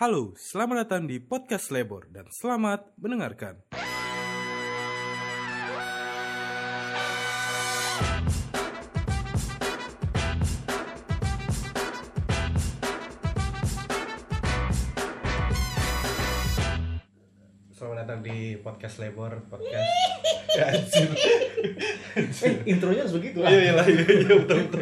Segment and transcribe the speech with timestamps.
[0.00, 3.60] Halo, selamat datang di podcast Lebor dan selamat mendengarkan.
[17.76, 19.84] Selamat datang di podcast Lebor, podcast.
[20.56, 21.12] ya, anjir.
[22.16, 23.52] Eh, intronya harus begitu lah.
[23.52, 24.80] Iya, iya, lah, iya, iya, betul, betul.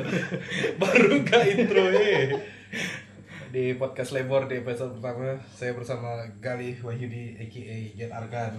[0.78, 2.54] Baru nggak intro ya.
[3.48, 8.52] Di podcast Lebor di episode pertama saya bersama Galih Wahyudi aka Jet Arkan.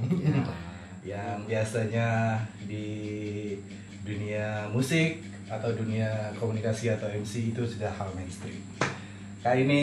[1.06, 2.36] yang biasanya
[2.66, 3.56] di
[4.04, 8.60] dunia musik atau dunia komunikasi atau MC itu sudah hal mainstream.
[9.46, 9.82] Kali ini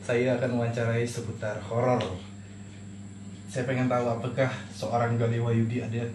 [0.00, 2.00] saya akan mewawancarai seputar horor
[3.50, 6.06] saya pengen tahu apakah seorang Gali Wayudi ada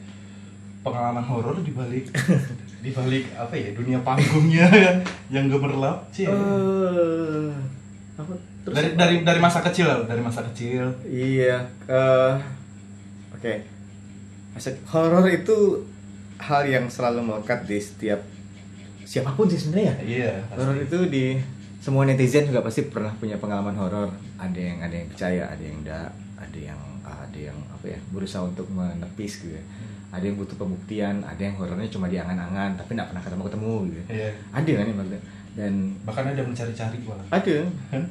[0.81, 2.07] pengalaman horor di balik
[2.85, 4.71] di balik apa ya dunia panggungnya
[5.35, 7.51] yang gemerlap sih Eh,
[8.15, 8.33] apa?
[8.63, 8.97] Terus dari apa?
[8.97, 11.57] dari dari masa kecil lah, dari masa kecil Iya.
[11.85, 12.33] eh,
[13.31, 13.53] Oke.
[14.53, 15.83] Aset horor itu
[16.37, 18.23] hal yang selalu melekat di setiap
[19.03, 19.93] siapa pun sih sebenarnya.
[20.01, 21.35] iya Horor itu di
[21.77, 24.09] semua netizen juga pasti pernah punya pengalaman horor.
[24.35, 28.41] Ada yang ada yang percaya, ada yang enggak, ada yang ada yang apa ya berusaha
[28.41, 29.53] untuk menepis gitu.
[29.53, 29.63] ya.
[30.09, 34.01] Ada yang butuh pembuktian, ada yang horornya cuma di angan-angan tapi nggak pernah ketemu-ketemu gitu.
[34.09, 35.21] iya Ada kan yang maksudnya.
[35.55, 37.57] Dan bahkan ada mencari-cari malah ada.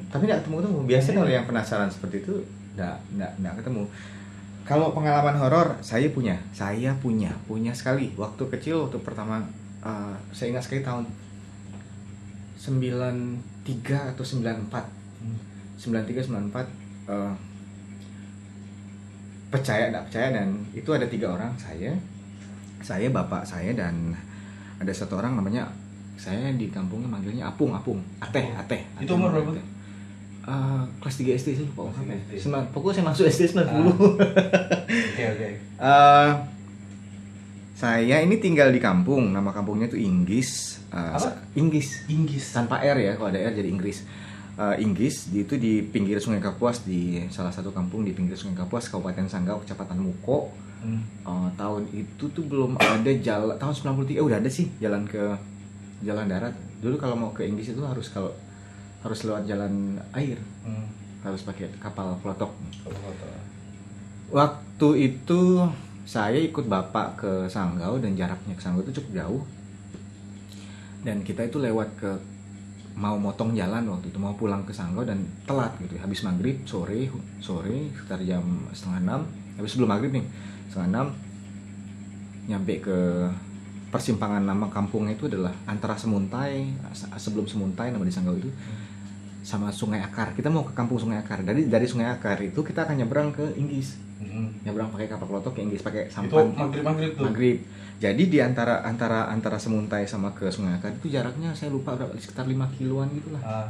[0.09, 0.79] Tapi nggak ketemu ketemu.
[0.89, 2.33] Biasanya kalau yang penasaran seperti itu
[2.73, 3.83] nggak nggak nggak ketemu.
[4.65, 6.35] Kalau pengalaman horor saya punya.
[6.49, 7.29] Saya punya.
[7.45, 8.09] Punya sekali.
[8.17, 9.45] Waktu kecil waktu pertama
[9.85, 11.05] eh, saya ingat sekali tahun
[12.57, 13.37] 93
[14.17, 15.39] atau 94 Hmm.
[15.79, 16.67] 93 94
[17.07, 17.33] eh,
[19.49, 21.95] percaya nggak percaya dan itu ada tiga orang saya
[22.83, 24.11] saya bapak saya dan
[24.77, 25.63] ada satu orang namanya
[26.15, 27.99] saya di kampungnya manggilnya apung apung.
[28.19, 28.81] Ateh ateh.
[28.97, 29.51] Itu umur berapa?
[30.45, 32.71] Eh, kelas 3 SD sih lupa Kelas umur berapa.
[32.71, 33.81] Pokoknya saya masuk SD 90 Ah.
[35.11, 35.49] oke oke.
[35.75, 36.29] Eh,
[37.75, 39.29] saya ini tinggal di kampung.
[39.29, 41.27] Nama kampungnya itu Inggis Eh, Apa?
[41.53, 42.55] Inggis Inggris.
[42.55, 44.07] Tanpa R ya kalau ada R jadi Inggris.
[44.55, 48.55] Eh, Inggris di- itu di pinggir Sungai Kapuas di salah satu kampung di pinggir Sungai
[48.55, 50.55] Kapuas Kabupaten Sanggau Kecamatan Muko.
[50.79, 51.03] Hmm.
[51.27, 55.19] Eh, tahun itu tuh belum ada jalan tahun 93 eh, udah ada sih jalan ke
[56.05, 56.53] jalan darat.
[56.79, 58.31] Dulu kalau mau ke Inggris itu harus kalau
[59.01, 60.37] harus lewat jalan air.
[60.65, 60.87] Hmm.
[61.25, 62.53] harus pakai kapal foto.
[64.29, 65.65] waktu itu
[66.05, 69.41] saya ikut bapak ke Sanggau dan jaraknya ke Sanggau itu cukup jauh.
[71.01, 72.13] Dan kita itu lewat ke
[72.95, 75.97] mau motong jalan waktu itu mau pulang ke Sanggau dan telat gitu.
[75.97, 77.09] Habis maghrib sore
[77.41, 79.21] sore sekitar jam setengah enam.
[79.57, 80.25] Habis sebelum maghrib nih
[80.69, 81.07] setengah enam
[82.45, 82.97] nyampe ke
[83.95, 88.51] persimpangan nama kampungnya itu adalah antara Semuntai se- sebelum Semuntai nama di Sanggau itu
[89.39, 90.33] sama Sungai Akar.
[90.33, 91.39] Kita mau ke kampung Sungai Akar.
[91.39, 94.47] Dari dari Sungai Akar itu kita akan nyebrang ke Inggis Hmm.
[94.63, 96.47] nyebrang pakai kapal pelotok ke Inggris pakai itu sampan.
[96.49, 97.27] Maghrib maghrib tuh?
[97.27, 97.57] Maghrib.
[97.97, 102.15] Jadi di antara antara antara Semuntai sama ke Sungai Akar itu jaraknya saya lupa berapa
[102.15, 103.43] sekitar 5 kiloan gitu lah.
[103.43, 103.67] Ah,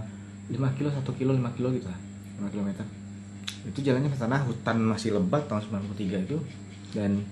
[0.47, 1.97] 5 kilo 1 kilo 5 kilo gitu lah.
[2.39, 2.85] 5 kilometer.
[3.65, 6.37] Itu jalannya ke sana hutan masih lebat tahun 93 itu.
[6.93, 7.25] Dan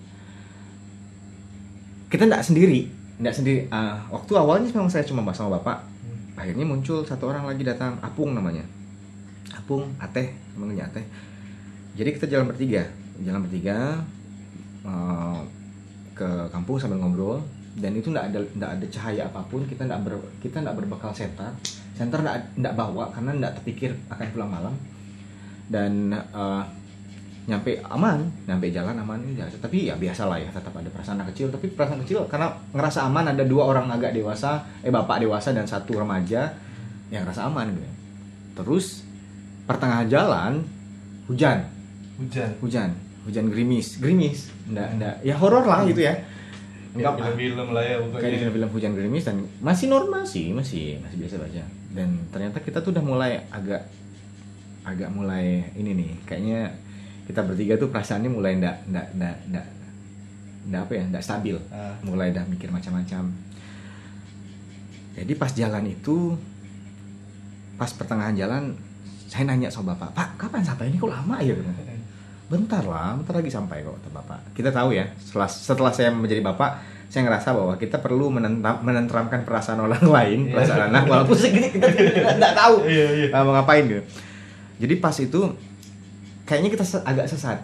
[2.13, 2.85] kita tidak sendiri.
[3.17, 3.61] Tidak sendiri.
[3.73, 5.81] Ah, waktu awalnya memang saya cuma bahas sama bapak.
[5.81, 6.37] Hmm.
[6.37, 8.61] akhirnya muncul satu orang lagi datang Apung namanya.
[9.49, 9.89] Apung.
[9.97, 11.01] Ateh namanya Ateh.
[11.97, 12.85] Jadi kita jalan bertiga.
[13.17, 13.97] Jalan bertiga
[14.85, 15.39] eh,
[16.13, 17.41] ke kampung sambil ngobrol.
[17.73, 19.65] Dan itu tidak ada tidak ada cahaya apa pun.
[19.65, 21.49] Kita tidak ber, kita tidak berbekal senter.
[21.97, 24.75] Senter tidak bawa karena tidak terpikir akan pulang malam.
[25.65, 26.63] Dan eh,
[27.43, 31.35] nyampe aman nyampe jalan aman ya, tapi ya biasa lah ya tetap ada perasaan anak
[31.35, 31.51] kecil.
[31.51, 35.67] Tapi perasaan kecil karena ngerasa aman ada dua orang agak dewasa eh bapak dewasa dan
[35.67, 36.55] satu remaja
[37.11, 37.89] yang ngerasa aman gitu.
[38.63, 39.03] Terus
[39.67, 40.63] pertengahan jalan
[41.27, 41.67] hujan.
[42.19, 42.51] Hujan.
[42.63, 42.89] Hujan.
[43.27, 43.99] Hujan gerimis.
[43.99, 44.47] Gerimis.
[44.71, 45.15] Ndak ndak.
[45.27, 46.15] Ya horor lah gitu ya.
[46.93, 51.01] Enggak film-film lah ya kayak di pokoknya film-film hujan gerimis dan masih normal sih masih
[51.01, 51.63] masih biasa aja.
[51.89, 53.89] Dan ternyata kita tuh udah mulai agak
[54.85, 56.75] agak mulai ini nih kayaknya
[57.23, 59.65] kita bertiga tuh perasaannya mulai ndak ndak ndak ndak
[60.67, 61.55] ndak apa ya ndak stabil.
[61.71, 61.95] Ah.
[62.03, 63.31] mulai dah mikir macam-macam.
[65.13, 66.33] Jadi pas jalan itu
[67.77, 68.73] pas pertengahan jalan
[69.29, 70.89] saya nanya sama bapak pak kapan sampai?
[70.93, 71.53] Ini kok lama ya?
[72.49, 74.39] Bentar lah bentar lagi sampai kok kata bapak.
[74.53, 76.81] Kita tahu ya setelah setelah saya menjadi bapak
[77.13, 80.53] saya ngerasa bahwa kita perlu menentram, menenteramkan perasaan orang lain Iya.
[80.57, 83.27] perasaan anak walaupun segini kita tidak tahu iya iya.
[83.29, 83.85] Uh, mau ngapain?
[83.85, 84.01] Gitu.
[84.81, 85.41] Jadi pas itu
[86.43, 87.59] kayaknya kita se- agak sesat.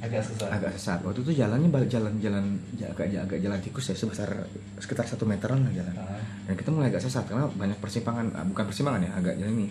[0.00, 1.04] Agak susah agak sesat.
[1.04, 4.32] Waktu itu jalannya balik jalan jalan agak agak jalan tikus ya sebesar
[4.80, 5.92] sekitar satu meteran lah jalan.
[5.94, 6.16] Ah.
[6.48, 9.68] dan kita mulai agak sesat karena banyak persimpangan ah, bukan persimpangan ya agak jalan ini.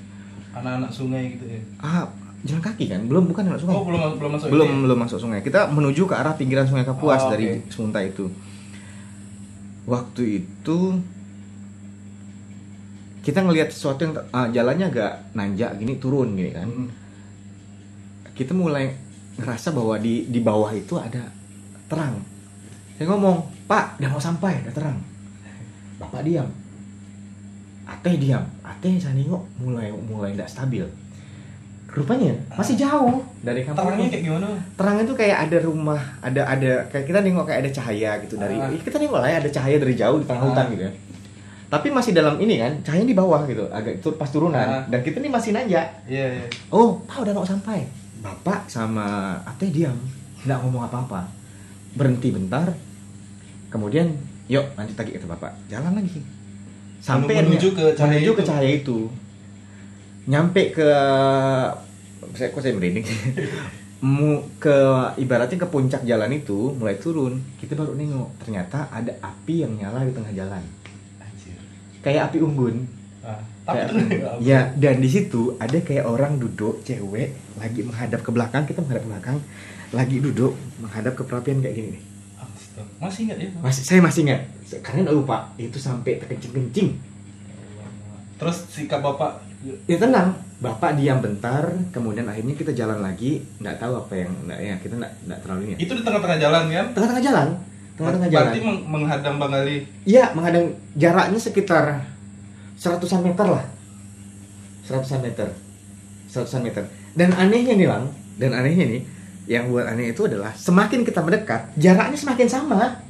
[0.53, 1.57] Anak-anak sungai gitu ya?
[1.81, 2.05] Ah
[2.45, 3.01] jalan kaki kan?
[3.09, 3.73] Belum bukan anak sungai.
[3.73, 4.83] Oh belum belum masuk belum itu ya?
[4.85, 5.39] belum masuk sungai.
[5.41, 7.65] Kita menuju ke arah pinggiran sungai Kapuas Oh, dari.
[7.65, 8.29] Sunta itu.
[9.83, 10.77] Waktu itu
[13.19, 16.69] kita ngelihat sesuatu yang ah, jalannya agak nanjak gini turun gini kan.
[16.69, 16.89] Hmm.
[18.39, 18.87] Kita mulai
[19.35, 21.27] ngerasa bahwa di di bawah itu ada
[21.91, 22.15] terang.
[22.95, 23.35] Saya ngomong
[23.67, 24.95] pak udah mau sampai udah terang.
[25.99, 26.47] Bapak diam.
[27.83, 28.43] Ateh diam.
[28.61, 30.87] Ateh saya nengok mulai mulai tidak stabil.
[31.89, 33.81] Rupanya masih jauh dari kampung.
[33.81, 34.47] Terangnya kayak gimana?
[34.77, 38.55] Terang itu kayak ada rumah ada ada kayak kita nengok kayak ada cahaya gitu dari
[38.55, 38.69] Ah.
[38.69, 40.47] kita nengok lah ya ada cahaya dari jauh di tengah Ah.
[40.47, 40.93] hutan gitu ya.
[41.69, 44.61] Tapi masih dalam ini kan cahaya di bawah gitu agak tur pas turunan.
[44.61, 44.85] Ah.
[44.85, 45.87] dan kita nih masih nanjak.
[46.05, 46.45] Iya iya.
[46.69, 47.81] Oh pak udah mau sampai
[48.19, 49.95] bapak sama Ate diam
[50.43, 51.27] nggak ngomong apa-apa.
[51.95, 52.69] Berhenti bentar
[53.69, 54.09] kemudian
[54.49, 55.51] yuk lanjut lagi kata bapak.
[55.71, 56.21] Jalan lagi.
[56.99, 58.49] Sampai Menuju ke cahaya menuju ke itu.
[58.49, 58.97] cahaya itu.
[60.27, 60.89] Nyampe ke
[62.35, 63.07] saya kok saya merinding?
[64.05, 64.75] Mu ke
[65.19, 67.39] ibaratnya ke puncak jalan itu mulai turun.
[67.59, 70.63] Kita baru nengok ternyata ada api yang nyala di tengah jalan.
[71.19, 71.55] Anjir.
[72.03, 72.87] Kayak api unggun.
[73.23, 73.39] Ah,
[73.71, 73.99] Kayak- tuh
[74.39, 79.03] ya dan di situ ada kayak orang duduk cewek lagi menghadap ke belakang kita menghadap
[79.03, 79.37] ke belakang
[79.89, 82.03] lagi duduk menghadap ke perapian kayak gini nih.
[82.95, 83.49] Masih ingat ya?
[83.59, 84.41] Masih saya masih ingat.
[84.79, 86.89] Karena nggak lupa itu sampai terkencing kencing
[88.35, 89.43] terus sikap bapak?
[89.85, 90.31] Ya tenang.
[90.59, 93.43] Bapak diam bentar kemudian akhirnya kita jalan lagi.
[93.59, 96.39] Nggak tahu apa yang nggak ya kita nggak nggak terlalu ini ya itu di tengah-tengah
[96.39, 96.85] jalan kan?
[96.93, 97.47] Tengah-tengah jalan.
[97.95, 98.43] Tengah-tengah jalan.
[98.47, 99.77] berarti meng- menghadang bang Ali?
[100.05, 101.83] Iya menghadang jaraknya sekitar
[102.79, 103.65] seratusan meter lah.
[104.87, 105.51] Seratusan meter.
[106.31, 106.87] Seratusan meter.
[107.13, 108.07] Dan anehnya nih lang
[108.39, 109.01] dan anehnya nih
[109.49, 113.03] yang buat aneh itu adalah semakin kita mendekat jaraknya semakin sama.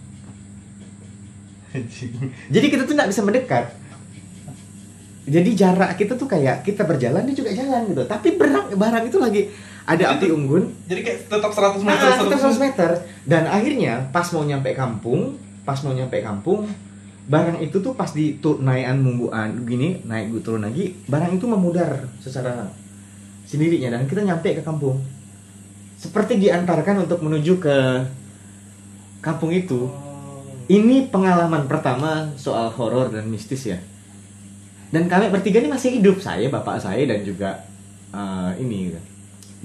[2.53, 3.65] Jadi kita tuh nggak bisa mendekat.
[5.29, 8.01] Jadi jarak kita tuh kayak kita berjalan dia juga jalan gitu.
[8.09, 9.41] Tapi barang barang itu lagi
[9.85, 10.69] ada api unggun.
[10.85, 12.89] jadi kayak tetap 100 meter Nah, kita 100 100 meter.
[13.29, 16.65] Dan akhirnya pas mau nyampe kampung pas mau nyampe kampung
[17.29, 22.09] barang itu tuh pas di naikan mumbuan gini naik gue turun lagi barang itu memudar
[22.17, 22.65] secara
[23.49, 25.01] sendirinya dan kita nyampe ke kampung.
[25.97, 27.77] Seperti diantarkan untuk menuju ke
[29.25, 29.89] kampung itu
[30.69, 33.81] ini pengalaman pertama soal horor dan mistis ya.
[34.93, 37.65] Dan kami bertiga ini masih hidup saya bapak saya dan juga
[38.13, 38.93] eh, ini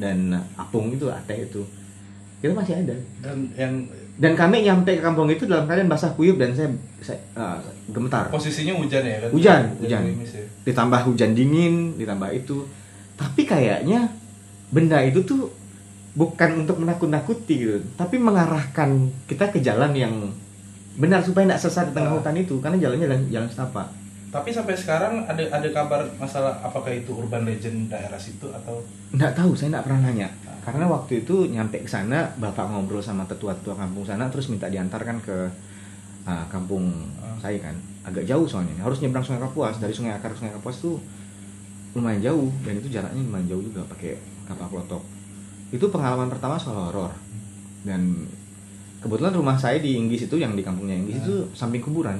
[0.01, 1.65] dan apung itu ateh itu.
[2.41, 2.97] Kita masih ada.
[3.25, 6.71] Dan yang dan kami nyampe ke kampung itu dalam keadaan basah kuyup dan saya,
[7.03, 7.59] saya eh,
[7.91, 8.31] gemetar.
[8.31, 9.31] Posisinya hujan ya kan?
[9.35, 10.01] Hujan, hujan.
[10.07, 10.45] gerimis ya.
[10.63, 12.63] ditambah hujan dingin ditambah itu.
[13.19, 14.07] Tapi kayaknya
[14.71, 15.51] benda itu tuh
[16.15, 17.79] bukan untuk menakut-nakuti gitu.
[17.99, 20.15] Tapi mengarahkan kita ke jalan yang
[20.95, 22.17] benar supaya tidak sesat di tengah Ah.
[22.23, 22.55] hutan itu.
[22.63, 23.87] Karena jalannya jalan, jalan setapak.
[24.31, 28.83] Tapi sampai sekarang ada ada kabar masalah apakah itu urban legend daerah situ atau?
[29.15, 30.27] Nggak tahu saya nggak pernah nanya
[30.65, 35.21] karena waktu itu nyampe ke sana bapak ngobrol sama tetua-tetua kampung sana terus minta diantarkan
[35.21, 35.37] ke
[36.25, 36.89] ah, kampung
[37.21, 37.37] Ah.
[37.37, 37.77] saya kan.
[38.05, 39.81] Agak jauh soalnya harus nyebrang sungai Kapuas.
[39.83, 40.97] Dari sungai akar ke sungai Kapuas tuh
[41.95, 44.19] lumayan jauh dan itu jaraknya lumayan jauh juga pakai
[44.49, 45.03] kapal klotok.
[45.73, 47.13] Itu pengalaman pertama soal horor.
[47.85, 48.29] Dan
[49.05, 52.17] kebetulan rumah saya di Inggris itu yang di kampungnya Inggris itu samping kuburan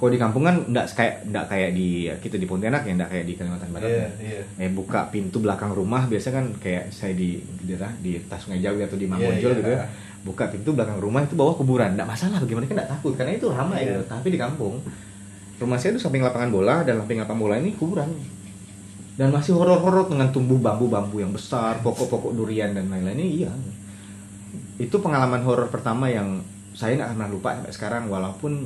[0.00, 3.24] kalau di kampung kan nggak kayak nggak kayak di kita di Pontianak ya nggak kayak
[3.28, 4.08] di Kalimantan Barat iya ya.
[4.16, 4.42] iya.
[4.56, 8.64] Eh buka pintu belakang rumah biasa kan kayak saya di di, daerah di Tas Sungai
[8.64, 9.58] Jawi atau di Iya, Mamonjol iya.
[9.60, 9.80] gitu ya.
[10.24, 12.00] Buka pintu belakang rumah itu bawah kuburan.
[12.00, 13.78] Nggak masalah bagaimana kan nggak takut karena itu ramai.
[13.84, 14.00] Iya.
[14.00, 14.74] gitu tapi di kampung
[15.60, 18.08] rumah saya itu samping lapangan bola dan samping lapangan bola ini kuburan.
[19.20, 23.52] Dan masih horor-horor dengan tumbuh bambu-bambu yang besar pokok-pokok durian dan lain-lainnya iya.
[24.80, 26.40] Itu pengalaman horor pertama yang
[26.72, 28.64] saya nggak pernah lupa sampai sekarang walaupun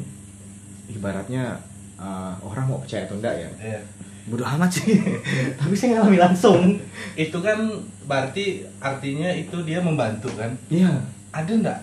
[0.88, 1.56] ibaratnya
[1.96, 3.50] eh, orang mau percaya atau enggak ya?
[3.60, 3.80] Iya.
[4.24, 4.96] Bodoh amat sih.
[5.60, 6.80] Tapi saya ngalami langsung.
[7.12, 7.60] Itu kan
[8.08, 10.52] berarti artinya itu dia membantu kan?
[10.72, 11.04] Iya.
[11.34, 11.80] Ada nggak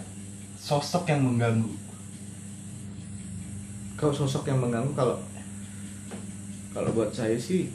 [0.58, 1.70] sosok yang mengganggu?
[3.98, 5.17] Kalau sosok yang mengganggu kalau
[6.72, 7.67] kalau buat saya sih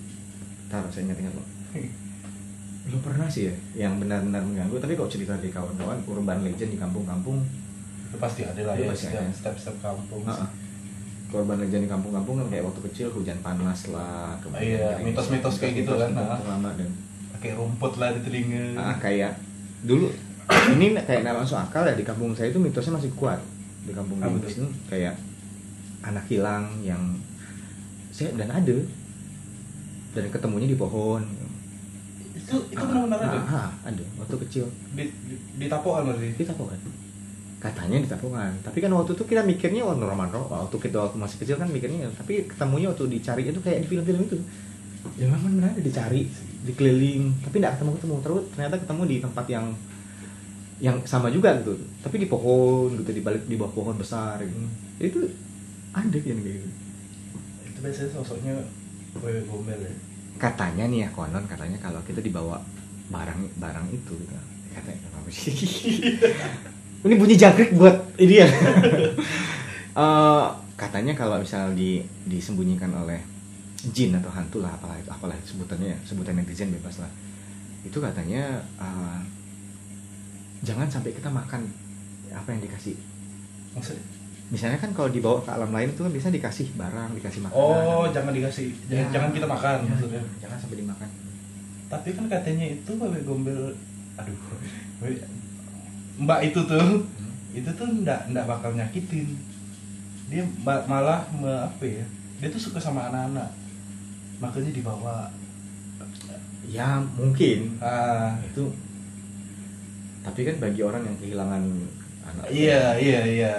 [0.67, 1.47] tar saya ingat-ingat loh
[2.89, 3.55] belum pernah sih ya
[3.87, 4.79] yang benar-benar mengganggu.
[4.79, 7.43] Tapi kalau cerita di kawan-kawan urban legend di kampung-kampung
[8.07, 10.23] itu pasti ada lah ya pasti setiap step kampung.
[10.23, 10.66] Heeh.
[11.37, 15.85] Urban legend di kampung-kampung kan kayak waktu kecil hujan panas lah Iya, kayak mitos-mitos kayak
[15.85, 16.41] gitu kan, nah.
[16.41, 16.91] lama dan
[17.37, 18.75] pakai rumput lah di telinga.
[18.81, 19.37] Ah, kayak
[19.85, 20.09] dulu
[20.75, 23.41] ini kayak nggak masuk akal ya di kampung saya itu mitosnya masih kuat.
[23.85, 24.51] Di kampung tuh?
[24.51, 25.15] ini kayak
[26.03, 27.03] anak hilang yang
[28.11, 28.77] saya dan ada.
[30.17, 31.21] Dan ketemunya di pohon.
[32.33, 34.65] Itu itu benar-benar ada Ah, ah, ada waktu kecil.
[34.97, 36.33] Di, di, di tapokan berarti?
[36.33, 37.06] Di tapongan
[37.67, 40.71] katanya di tapongan tapi kan waktu itu kita mikirnya oh normal normal.
[40.71, 44.23] Waktu kita waktu masih kecil kan mikirnya tapi ketemunya waktu dicari itu kayak di film-film
[44.31, 44.39] itu.
[45.19, 46.31] Ya memang benar ada dicari
[46.63, 48.15] dikeliling tapi tidak ketemu ketemu.
[48.23, 49.67] Terus ternyata ketemu di tempat yang
[50.79, 51.75] yang sama juga gitu.
[52.07, 54.59] Tapi di pohon gitu di balik di bawah pohon besar gitu.
[55.03, 55.21] Itu
[55.91, 56.69] ada yang kayak gitu.
[57.67, 58.55] Itu biasanya sosoknya
[59.19, 59.95] wewe gombel ya?
[60.39, 62.63] Katanya nih ya konon katanya kalau kita dibawa
[63.11, 64.35] barang barang itu gitu.
[64.77, 65.51] Katanya apa sih
[67.07, 68.49] ini bunyi jangkrik buat ini ya.
[69.97, 70.47] Eh,
[70.77, 73.17] katanya kalau misal di disembunyikan oleh
[73.97, 77.09] jin atau hantu lah apalah itu apalah itu sebutannya ya, sebutan netizen bebas lah.
[77.81, 79.19] Itu katanya eh,
[80.61, 81.65] jangan sampai kita makan
[82.29, 82.93] apa yang dikasih.
[83.73, 84.05] Maksudnya?
[84.47, 87.57] Misalnya kan kalau dibawa ke alam lain itu kan bisa dikasih barang dikasih makanan.
[87.57, 88.69] Oh jangan dikasih.
[88.87, 89.05] Jangan, Ya.
[89.17, 90.23] jangan kita makan Ya, maksudnya.
[90.45, 91.09] Jangan sampai dimakan.
[91.89, 93.73] Tapi kan katanya itu wewe gombel
[94.21, 94.37] aduh
[96.17, 97.05] mbak itu tuh
[97.57, 99.37] itu tuh ndak ndak bakal nyakitin.
[100.27, 102.05] Dia malah me, apa ya
[102.37, 103.49] dia tuh suka sama anak-anak.
[104.41, 105.33] Makanya dibawa.
[106.69, 107.81] Ya mungkin.
[107.81, 108.37] Ah.
[108.45, 108.73] Itu
[110.27, 111.63] tapi kan bagi orang yang kehilangan
[112.27, 113.55] anak iya iya iya.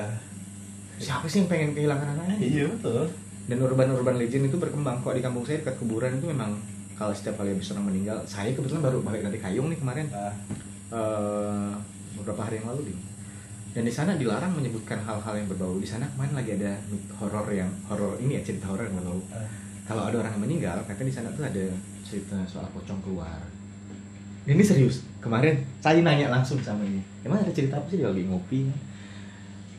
[1.00, 3.08] Siapa sih yang pengen kehilangan anaknya iya betul.
[3.48, 5.00] Dan urban-urban legend itu berkembang.
[5.00, 6.60] Kok di kampung saya dekat kuburan itu memang
[7.00, 10.06] kalau setiap kali habis orang meninggal saya kebetulan baru balik dari Kayung nih kemarin.
[10.12, 10.36] Ah.
[10.88, 11.72] Eh,
[12.28, 13.00] beberapa hari yang lalu nih
[13.78, 15.78] dan di sana dilarang menyebutkan hal-hal yang berbau.
[15.78, 16.74] Di sana kemarin lagi ada
[17.22, 19.46] horor yang horor ini ya cerita horor yang berbau ah.
[19.86, 21.66] kalau ada orang yang meninggal katanya di sana tuh ada
[22.02, 23.38] cerita soal pocong keluar.
[24.50, 25.06] Ini serius.
[25.22, 28.02] Kemarin saya nanya langsung sama ini emang ada cerita apa sih?
[28.02, 28.66] Dia lagi ngopi.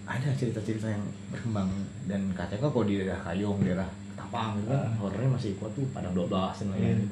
[0.06, 1.02] Ada cerita-cerita yang
[1.34, 1.66] berkembang.
[2.06, 4.94] Dan katanya kok kalau di daerah Kayong daerah Tapang gitu kan Ah.
[5.02, 6.30] horornya masih kuat tuh padang 12
[6.62, 7.02] dan lain-lain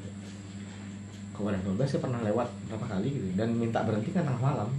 [1.34, 3.26] padang 12 saya pernah lewat berapa kali gitu.
[3.34, 4.70] Dan minta berhenti kan tengah malam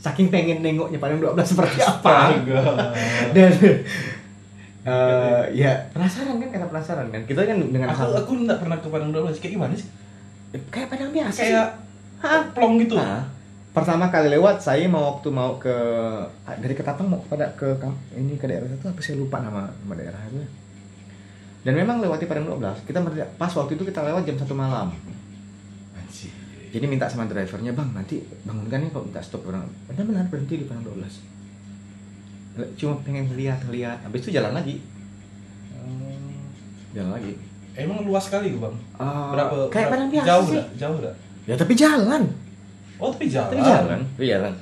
[0.00, 2.32] saking pengen nengoknya padang 12 seperti apa.
[3.36, 3.52] Dan
[4.88, 7.22] eh, ya penasaran kan karena penasaran kan.
[7.28, 9.88] Kita kan dengan aku hal aku nggak pernah ke Padang 12 kayak gimana sih?
[10.72, 11.68] Kayak padang biasa kayak
[12.24, 12.42] Hah?
[12.56, 12.96] plong gitu.
[12.98, 13.22] Nah,
[13.70, 15.76] pertama kali lewat saya mau waktu mau ke
[16.58, 17.76] dari Ketapang mau pada ke
[18.16, 20.42] ini ke daerah itu apa saya lupa nama nama daerah itu.
[21.60, 23.04] Dan memang lewati Padang 12 kita
[23.36, 24.96] pas waktu itu kita lewat jam satu malam.
[26.70, 29.66] Jadi minta sama drivernya bang nanti bangunkan ya kalau minta stop orang.
[29.90, 31.30] Benar benar berhenti di Padang 12
[32.76, 34.02] cuma pengen lihat lihat.
[34.04, 34.82] Habis itu jalan lagi.
[35.72, 36.44] Hmm.
[36.92, 37.32] jalan lagi.
[37.78, 38.74] Emang luas sekali bang?
[38.98, 40.54] Ah, berapa kayak berapa- biasa jauh sih.
[40.58, 40.68] nggak?
[40.76, 41.14] jauh nggak?
[41.46, 42.22] Ya tapi jalan.
[43.00, 43.50] Oh tapi jalan?
[43.54, 44.00] Tapi jalan.
[44.18, 44.52] Tapi jalan.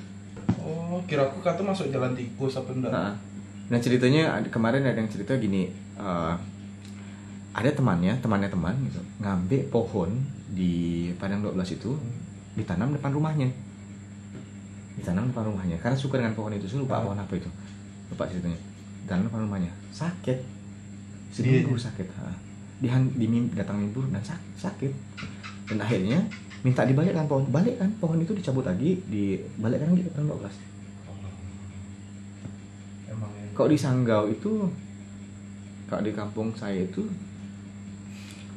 [0.60, 2.92] Oh kira aku kata masuk jalan tikus apa enggak?
[2.92, 3.12] Nah,
[3.72, 6.34] nah ceritanya kemarin ada yang cerita gini, eh,
[7.56, 10.10] ada temannya, temannya teman gitu, ngambil pohon
[10.48, 10.72] di
[11.14, 11.92] Padang 12 itu
[12.54, 13.48] ditanam depan rumahnya,
[14.94, 17.04] ditanam depan rumahnya, karena suka dengan pohon itu, saya lupa Ah.
[17.04, 17.48] pohon apa itu,
[18.08, 18.58] lupa ceritanya,
[19.02, 22.32] ditanam depan rumahnya, sakit, Dia- seminggu sakit, ha.
[22.78, 24.92] Dihan, dimim, datang mimpi dan sak- sakit,
[25.66, 26.22] dan akhirnya
[26.60, 30.54] minta dibalikkan pohon, balikkan pohon itu dicabut lagi, dibalikkan lagi ke Padang 12
[33.08, 33.46] emang ya.
[33.52, 34.66] kalau di Sanggau itu
[35.86, 37.06] kalau di kampung saya itu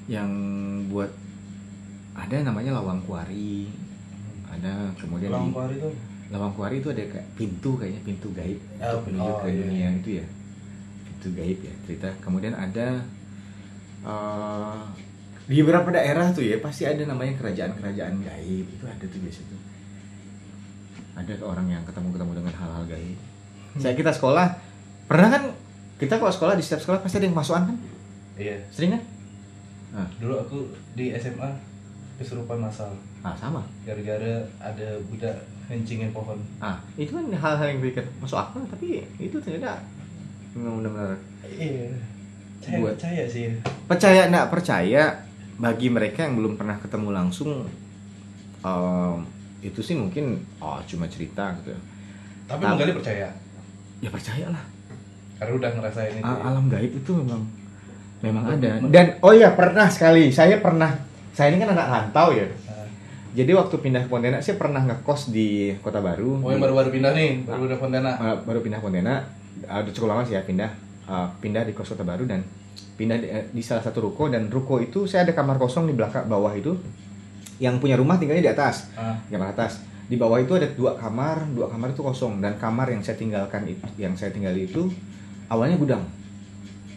[0.05, 0.27] yang
[0.89, 1.07] buat
[2.15, 3.71] ada namanya lawang kuari.
[4.51, 5.93] Ada kemudian Lawang di Kuari tuh
[6.31, 9.59] lawang kuari itu ada kayak pintu kayaknya pintu gaib Oh, untuk menuju oh, ke iya,
[9.59, 10.25] dunia itu ya.
[11.11, 12.09] Pintu gaib ya cerita.
[12.23, 12.87] Kemudian ada
[14.07, 14.81] eh,
[15.51, 18.65] di beberapa daerah tuh ya pasti ada namanya kerajaan-kerajaan gaib.
[18.71, 19.61] Itu ada tuh biasa tuh.
[21.19, 23.19] Ada orang yang ketemu-ketemu dengan hal-hal gaib.
[23.75, 24.55] Saya kita sekolah
[25.11, 25.43] pernah kan?
[25.99, 27.77] Kita kalau sekolah di setiap sekolah pasti ada yang masukan kan?
[28.39, 28.57] Iya.
[28.71, 29.03] Sering kan?
[29.91, 30.57] Nah, dulu aku
[30.95, 31.70] di SMA
[32.21, 33.65] kesurupan masal ah sama?
[33.81, 35.35] Gara-gara ada budak
[35.67, 36.37] ngencingin pohon.
[36.57, 39.81] Ah itu kan hal-hal yang pikir masuk akal tapi itu ternyata
[40.53, 41.17] memang benar-benar
[41.49, 41.89] iya.
[42.61, 43.45] Saya Buat- percaya sih.
[43.85, 45.03] Percaya nggak percaya
[45.57, 47.65] bagi mereka yang belum pernah ketemu langsung
[48.61, 49.15] em,
[49.61, 51.73] itu sih mungkin oh cuma cerita gitu.
[52.45, 53.27] Tapi Tapi- Bang Gali percaya.
[53.97, 54.63] Ya percayalah
[55.37, 56.43] karena udah ngerasain itu A- ya.
[56.43, 57.41] alam gaib itu memang
[58.21, 58.77] memang ada.
[58.87, 60.29] dan oh ya pernah sekali.
[60.29, 60.93] Saya pernah
[61.31, 62.43] saya ini kan anak rantau ya.
[62.43, 62.87] Nah,
[63.31, 66.43] jadi waktu pindah ke Pontianak saya pernah ngekos di Kota Baru.
[66.43, 68.15] Oh yang Di- baru-baru pindah nih baru udah Pontianak.
[68.19, 69.21] Uh, baru pindah Pontianak.
[69.63, 70.71] Uh, udah cukup lama sih ya pindah.
[71.07, 72.39] Uh, pindah di kos kota baru dan
[72.95, 75.95] pindah di, eh, di salah satu ruko dan ruko itu saya ada kamar kosong di
[75.95, 76.75] belakang bawah itu.
[77.61, 79.79] Yang punya rumah tinggalnya di atas ah, kamar atas.
[80.11, 83.63] Di bawah itu ada dua kamar dua kamar itu kosong dan kamar yang saya tinggalkan
[83.63, 84.91] itu yang saya tinggali itu
[85.47, 86.03] awalnya gudang.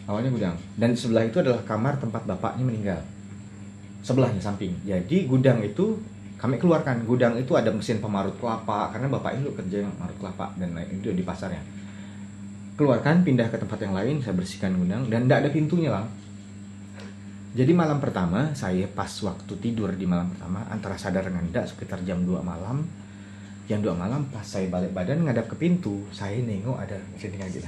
[0.05, 0.55] Awalnya gudang.
[0.75, 2.99] Dan sebelah itu adalah kamar tempat bapaknya meninggal
[4.05, 4.77] sebelahnya samping.
[4.85, 5.97] Jadi gudang itu
[6.37, 7.09] kami keluarkan.
[7.09, 11.01] Gudang itu ada mesin pemarut kelapa karena bapaknya dulu kerja yang marut kelapa dan lain
[11.01, 11.65] itu di pasarnya.
[12.77, 16.05] Keluarkan pindah ke tempat yang lain saya bersihkan gudang dan tidak ada pintunya lah
[17.55, 22.03] Jadi malam pertama saya pas waktu tidur di malam pertama antara sadar dengan enggak sekitar
[22.03, 22.83] jam 2 malam.
[23.71, 27.59] Jam 2 malam pas saya balik badan ngadap ke pintu, saya nengok ada jadi ada.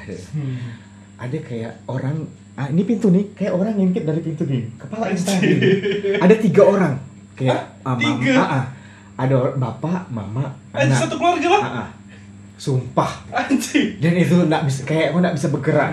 [1.23, 4.65] Ada kayak orang ah ini pintu nih kayak orang ngintip dari pintu nih.
[4.81, 5.37] Kepala instan.
[6.25, 6.93] Ada tiga orang.
[7.37, 8.33] Kayak ah, mam- tiga?
[8.41, 8.63] ah, ah.
[9.17, 11.01] Ada bapak, mama, Anjing anak.
[11.05, 11.61] satu keluarga lah.
[11.61, 11.89] Ah, ah.
[12.57, 13.11] Sumpah.
[13.29, 14.01] Anjing.
[14.01, 15.89] Dan itu nggak bisa kayak aku nggak bisa bergerak.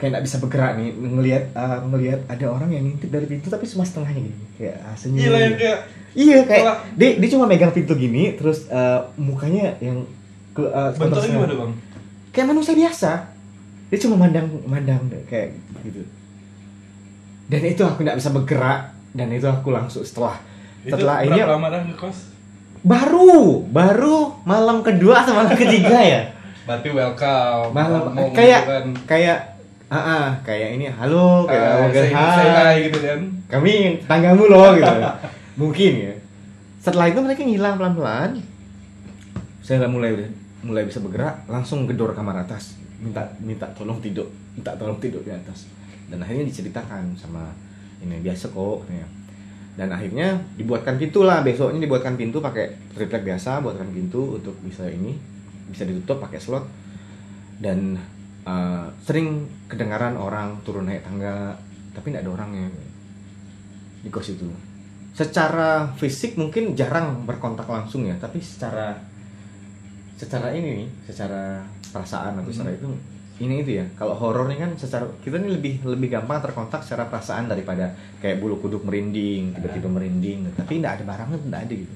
[0.00, 3.68] Kayak nggak bisa bergerak nih ngelihat uh, ngelihat ada orang yang ngintip dari pintu tapi
[3.68, 5.78] cuma setengahnya gini kayak ah, senyum Gila yang kayak
[6.14, 10.06] iya kayak dia dia cuma megang pintu gini terus uh, mukanya yang
[10.54, 11.42] ke uh, bentuknya setengah.
[11.42, 11.72] gimana bang?
[12.30, 13.10] kayak manusia biasa
[13.94, 14.98] dia cuma mandang mandang
[15.30, 15.54] kayak
[15.86, 16.02] gitu
[17.46, 20.34] dan itu aku nggak bisa bergerak dan itu aku langsung setelah
[20.82, 22.18] Itu setelah ini lama dah ngekos?
[22.82, 26.22] baru baru malam kedua sama malam ketiga ya
[26.64, 27.70] Berarti welcome.
[27.76, 28.86] malam kayak gitu kan.
[29.06, 29.38] kayak
[29.86, 33.20] ah ah, kayak ini halo kayak oke, say, say hi gitu kan.
[33.46, 34.90] kami tanggamu loh gitu
[35.54, 36.14] mungkin ya
[36.80, 38.30] setelah itu mereka ngilang pelan pelan
[39.62, 40.10] saya udah mulai
[40.60, 44.24] mulai bisa bergerak langsung gedor kamar atas minta minta tolong tidur
[44.56, 45.68] minta tolong tidur di atas.
[46.08, 47.52] Dan akhirnya diceritakan sama
[48.00, 49.08] ini biasa kok katanya.
[49.74, 54.86] dan akhirnya dibuatkan pintu lah besoknya dibuatkan pintu pakai triplek biasa buatkan pintu untuk bisa
[54.86, 55.18] ini
[55.68, 56.64] bisa ditutup pakai slot.
[57.58, 57.98] Dan
[58.46, 61.58] uh, sering kedengaran orang turun naik tangga
[61.94, 62.66] tapi tidak ada orangnya
[64.02, 64.46] di kos itu.
[65.14, 68.14] Secara fisik mungkin jarang berkontak langsung ya.
[68.18, 68.98] Tapi secara
[70.14, 72.86] secara ini nih secara perasaan atau secara itu
[73.42, 73.84] ini itu ya.
[73.98, 77.90] Kalau horor ini kan secara kita ini lebih lebih gampang terkontak secara perasaan daripada
[78.22, 80.54] kayak bulu kuduk merinding tiba-tiba merinding.
[80.54, 81.94] Tapi tidak ada barangnya tidak ada gitu.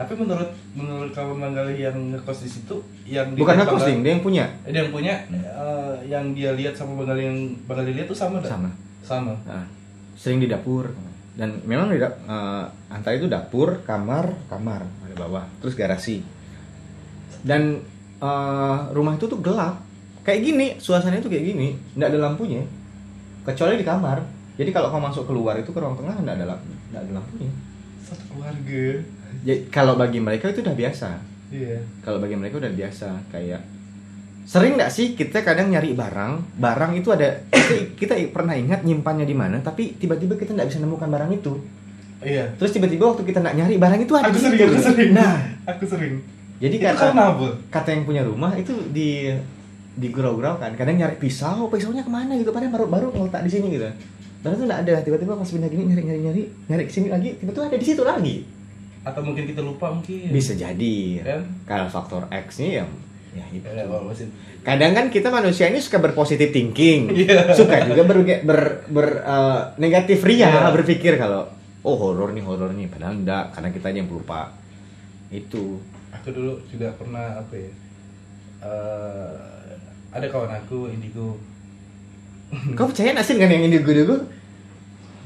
[0.00, 4.24] Tapi menurut menurut kawan Manggali yang ngekos di situ, yang bukan ngekos ding dia yang
[4.24, 4.44] punya.
[4.64, 7.38] Eh, dia yang punya eh, yang dia lihat sama Bengali yang
[7.68, 8.48] Bengali lihat tuh sama dah?
[8.48, 8.70] sama.
[9.04, 9.36] Sama.
[9.44, 9.68] Nah,
[10.16, 10.88] sering di dapur.
[11.36, 16.24] Dan memang di eh, antara itu dapur kamar kamar ada bawah terus garasi
[17.42, 17.80] dan
[18.18, 19.80] eh, rumah itu tuh gelap
[20.20, 22.62] kayak gini suasananya tuh kayak gini nggak ada lampunya
[23.42, 24.20] kecuali di kamar
[24.54, 27.50] jadi kalau kamu masuk keluar itu ke ruang tengah nggak ada lamp nggak ada lampunya
[28.02, 28.86] Satu keluarga.
[29.40, 31.08] jadi kalau bagi mereka itu udah biasa
[31.50, 31.82] Iya.
[32.00, 33.58] kalau bagi mereka udah biasa kayak
[34.44, 37.42] sering nggak sih kita kadang nyari barang barang itu ada
[37.98, 41.54] kita, pernah ingat nyimpannya di mana tapi tiba-tiba kita nggak bisa nemukan barang itu
[42.20, 42.52] Iya.
[42.54, 45.10] terus tiba-tiba waktu kita nggak nyari barang itu ada Aku sering, aku sering.
[45.10, 45.34] nah
[45.66, 46.14] Aku sering.
[46.60, 47.46] Jadi Itu kata karena apa?
[47.72, 49.32] kata yang punya rumah itu di
[49.90, 52.52] di gurau-gurau kan kadang nyari pisau pisaunya ke mana gitu?
[52.52, 53.88] Padahal baru baru ngeletak di sini gitu.
[54.40, 54.94] Dan itu nggak ada.
[55.00, 58.02] Tiba-tiba pas pindah gini nyari nyari nyari nyari ke sini lagi tiba-tiba ada di situ
[58.04, 58.34] lagi.
[59.00, 60.28] Atau mungkin kita lupa mungkin.
[60.28, 60.96] bisa jadi.
[61.24, 61.40] Kan?
[61.64, 62.90] kalau faktor X nih yang
[63.30, 63.64] ya itu.
[63.64, 64.26] Ya, ya,
[64.60, 67.08] kadang kan kita manusia ini suka berpositif thinking.
[67.16, 67.56] Iya.
[67.56, 70.68] suka juga ber, ber, ber- eh, negatif ria Iya.
[70.68, 71.48] berpikir kalau
[71.80, 72.92] oh horor nih horor nih.
[72.92, 74.52] Padahal enggak karena kita aja yang pelupa
[75.30, 77.70] itu Aku dulu juga pernah apa ya?
[78.60, 79.32] eh,
[80.10, 81.38] ada kawan aku indigo.
[82.76, 84.16] Kau percaya sih dengan yang indigo indigo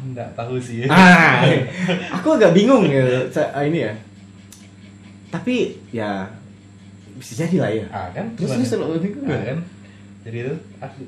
[0.05, 0.85] nggak tahu sih.
[0.93, 1.41] Ah
[2.13, 3.25] aku agak bingung ya
[3.65, 3.93] ini ya.
[5.33, 6.29] Tapi ya
[7.17, 7.85] bisa jadi lah ya.
[7.89, 8.29] Ah kan?
[8.37, 9.59] Terus terus kalau indigo Ah, kan?
[10.29, 11.01] Jadi itu aku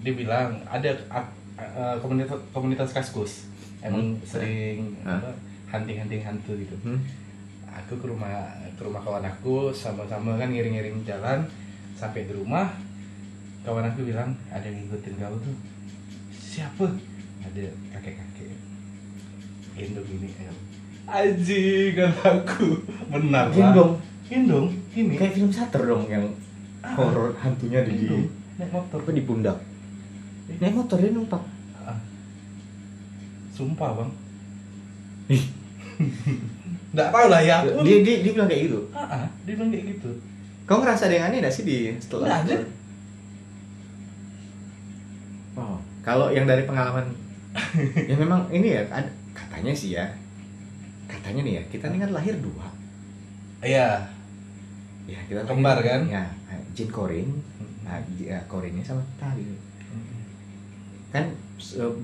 [0.00, 0.90] dia bilang ada
[1.58, 3.50] eh, komunitas komunitas kaskus.
[3.82, 4.22] Emang Hmm.
[4.22, 5.18] sering Ah.
[5.18, 5.30] apa,
[5.74, 6.76] hunting-hunting hantu gitu.
[6.86, 7.02] Hmm.
[7.76, 8.32] Aku ke rumah
[8.72, 11.44] ke rumah kawan aku sama-sama kan ngiring-ngiring jalan
[11.92, 12.72] sampai di rumah
[13.62, 15.56] kawan aku bilang ada yang ngikutin kau tuh.
[16.32, 16.86] Siapa?
[17.44, 18.56] Ada kakek-kakek.
[19.76, 20.56] Gendong ini em
[21.06, 22.82] Aji aku.
[23.12, 23.92] Benar Gendong?
[24.26, 25.14] gendong ini.
[25.14, 26.26] Kayak film Shutter dong yang
[26.86, 26.94] Ah.
[26.94, 29.02] horor hantunya di naik motor.
[29.02, 29.58] Apa di pundak?
[30.46, 31.42] Naik motor dia numpak.
[31.82, 31.98] Ah.
[33.50, 34.10] sumpah bang.
[36.92, 38.80] nggak tahu lah ya aku dia, dia dia bilang kayak gitu.
[38.90, 40.10] Ah, ah, dia bilang kayak gitu.
[40.64, 42.56] Kau ngerasa ada yang aneh gak sih di setelah Nggak ada.
[45.56, 47.06] Oh, kalau yang dari pengalaman
[48.10, 50.04] ya memang ini ya ad- katanya sih ya.
[51.06, 52.66] Katanya nih ya kita ini kan lahir dua.
[53.60, 54.04] Iya.
[55.06, 56.00] Ya kita lahir- Kembar kan?
[56.06, 56.24] ya
[56.76, 57.30] Jin Korin
[57.80, 59.54] nah ya, Korinnya sama kita gitu
[61.08, 61.22] kan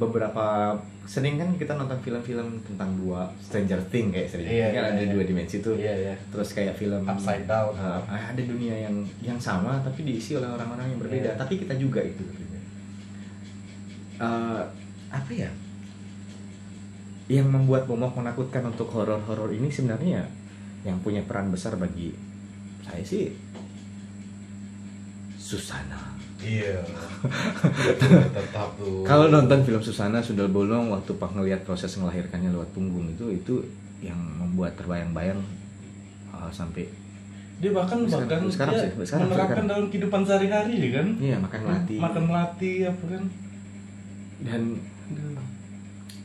[0.01, 0.73] beberapa
[1.05, 5.03] sering kan kita nonton film-film tentang dua Stranger Things kayak Iya, Things kan iya, ada
[5.03, 5.13] iya.
[5.13, 5.75] dua dimensi tuh.
[5.77, 6.15] Iya iya.
[6.33, 7.75] Terus kayak film Upside Down.
[7.77, 11.31] uh, ada dunia yang yang sama tapi diisi oleh orang-orang yang berbeda.
[11.35, 11.41] Iya.
[11.41, 12.25] tapi kita juga itu
[14.23, 14.63] Uh,
[15.11, 15.51] apa ya?
[17.27, 20.23] Yang membuat momok menakutkan untuk horor-horor ini sebenarnya
[20.87, 22.15] yang punya peran besar bagi
[22.83, 23.31] saya sih
[25.39, 26.12] Susana
[26.43, 26.83] Iya.
[28.35, 29.03] Tetap tuh.
[29.03, 33.55] Kalau nonton film Susana Sundel Bolong waktu pas ngelihat proses melahirkannya lewat punggung itu itu
[34.01, 35.39] yang membuat terbayang-bayang
[36.29, 36.91] uh, sampai
[37.57, 39.67] dia bahkan Sekarang- bahkan sekarang dia sih, sekarang, menerapkan sekarang.
[39.71, 41.07] dalam kehidupan sehari-hari ya kan.
[41.17, 43.23] iya makan melati Makan melati apa kan.
[44.43, 44.63] dan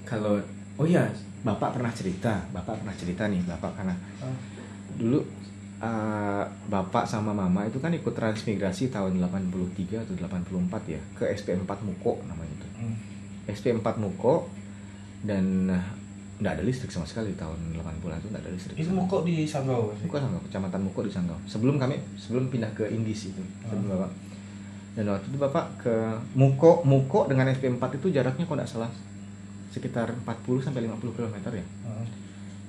[0.04, 0.42] kalau
[0.76, 1.06] oh iya
[1.40, 4.34] bapak pernah cerita bapak pernah cerita nih bapak karena Ah.
[4.98, 5.22] dulu
[5.82, 11.72] uh, bapak sama mama itu kan ikut transmigrasi tahun 83 atau 84 ya ke SP4
[11.86, 12.94] Muko namanya itu Hmm.
[13.50, 14.54] SP4 Muko
[15.26, 15.86] dan uh,
[16.38, 19.50] nggak ada listrik sama sekali tahun 80-an itu nggak ada listrik Itu mau kok di
[19.50, 19.90] Sanggau?
[19.98, 21.38] Muko Sanggau, kecamatan Muko di Sanggau.
[21.50, 24.12] Sebelum kami sebelum pindah ke Inggris itu, sebelum bapak.
[24.94, 25.96] Dan waktu itu bapak ke
[26.38, 28.94] Muko, Muko dengan SP4 itu jaraknya kalau nggak salah
[29.74, 31.66] sekitar 40 sampai 50 km ya.
[31.90, 32.06] Ah.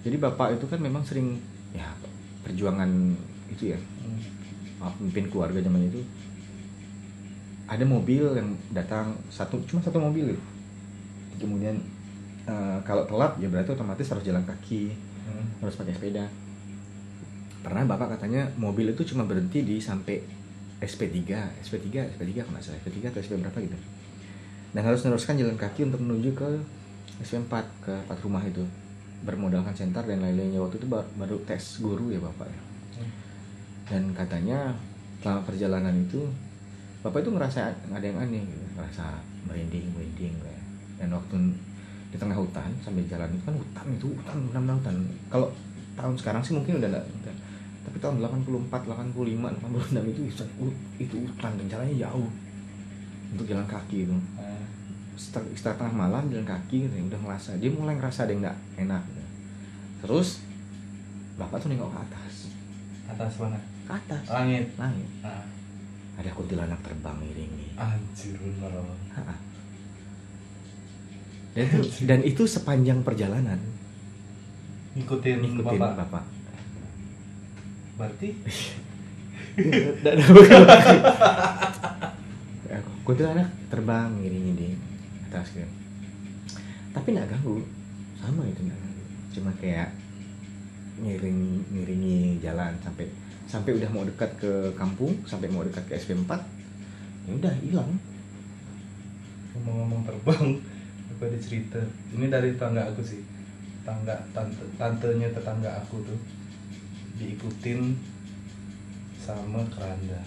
[0.08, 1.36] Jadi bapak itu kan memang sering
[1.76, 1.84] ya
[2.42, 2.90] perjuangan
[3.48, 3.78] itu ya,
[4.78, 6.00] memimpin keluarga zaman itu.
[7.68, 10.42] Ada mobil yang datang satu cuma satu mobil gitu.
[11.38, 11.76] Kemudian
[12.48, 15.44] eh, kalau telat ya berarti otomatis harus jalan kaki Hmm.
[15.60, 16.24] harus pakai sepeda
[17.60, 20.24] pernah bapak katanya mobil itu cuma berhenti di sampai
[20.80, 21.20] SP3
[21.60, 23.76] SP3 SP3 kalau nggak salah SP3 atau SP berapa gitu
[24.72, 26.48] dan harus meneruskan jalan kaki untuk menuju ke
[27.20, 27.52] SP4
[27.84, 28.64] ke empat rumah itu
[29.20, 32.60] bermodalkan senter dan lain-lainnya waktu itu ba- baru tes guru ya bapak ya
[32.98, 33.10] Hmm.
[33.86, 34.58] dan katanya
[35.18, 36.18] selama perjalanan itu
[36.98, 38.66] bapak itu ngerasa ada yang aneh gitu.
[38.74, 40.62] ngerasa merinding merinding kayak.
[40.96, 41.36] dan waktu
[42.08, 44.94] di tengah hutan sambil jalan itu kan hutan itu hutan benar-benar hutan
[45.28, 45.46] kalau
[45.94, 47.36] tahun sekarang sih mungkin udah enggak hutan
[47.84, 49.14] tapi tahun 84 85
[49.62, 50.44] 86 itu itu,
[50.98, 52.28] itu hutan dan jalannya jauh
[53.30, 54.16] untuk jalan kaki itu
[55.18, 55.20] Ah.
[55.20, 58.58] setelah, setelah tengah malam jalan kaki gitu, udah ngerasa dia mulai ngerasa ada yang nggak
[58.78, 59.22] enak gitu.
[60.00, 60.28] terus
[61.34, 62.34] bapak tuh nengok ke atas
[63.08, 63.58] Atas mana?
[63.58, 64.66] ke atas Langit.
[64.76, 65.42] langit Ah.
[66.14, 68.72] ada kuntilanak terbang iringi Anjir bener.
[69.12, 69.34] Ha-ha.
[71.50, 73.58] dan itu, dan itu sepanjang perjalanan
[74.94, 75.94] Ngikutin, ngikutin bapak.
[76.00, 76.24] bapak,
[77.96, 78.28] Berarti.
[82.68, 84.67] Ya, kuntilanak terbang iringi di
[85.28, 85.68] atas gitu
[86.96, 87.60] tapi nggak ganggu
[88.16, 89.04] sama itu nggak ganggu
[89.36, 89.92] cuma kayak
[90.98, 93.06] ngiring ngiringi jalan sampai
[93.46, 96.32] sampai udah mau dekat ke kampung sampai mau dekat ke SP4
[97.28, 97.92] ya udah hilang
[99.58, 100.46] ngomong-ngomong terbang,
[101.10, 101.80] aku ada cerita.
[102.14, 103.22] Ini dari tetangga aku sih.
[103.82, 106.18] Tangga tante tantenya tetangga aku tuh
[107.18, 107.98] diikutin
[109.18, 110.20] sama keranda.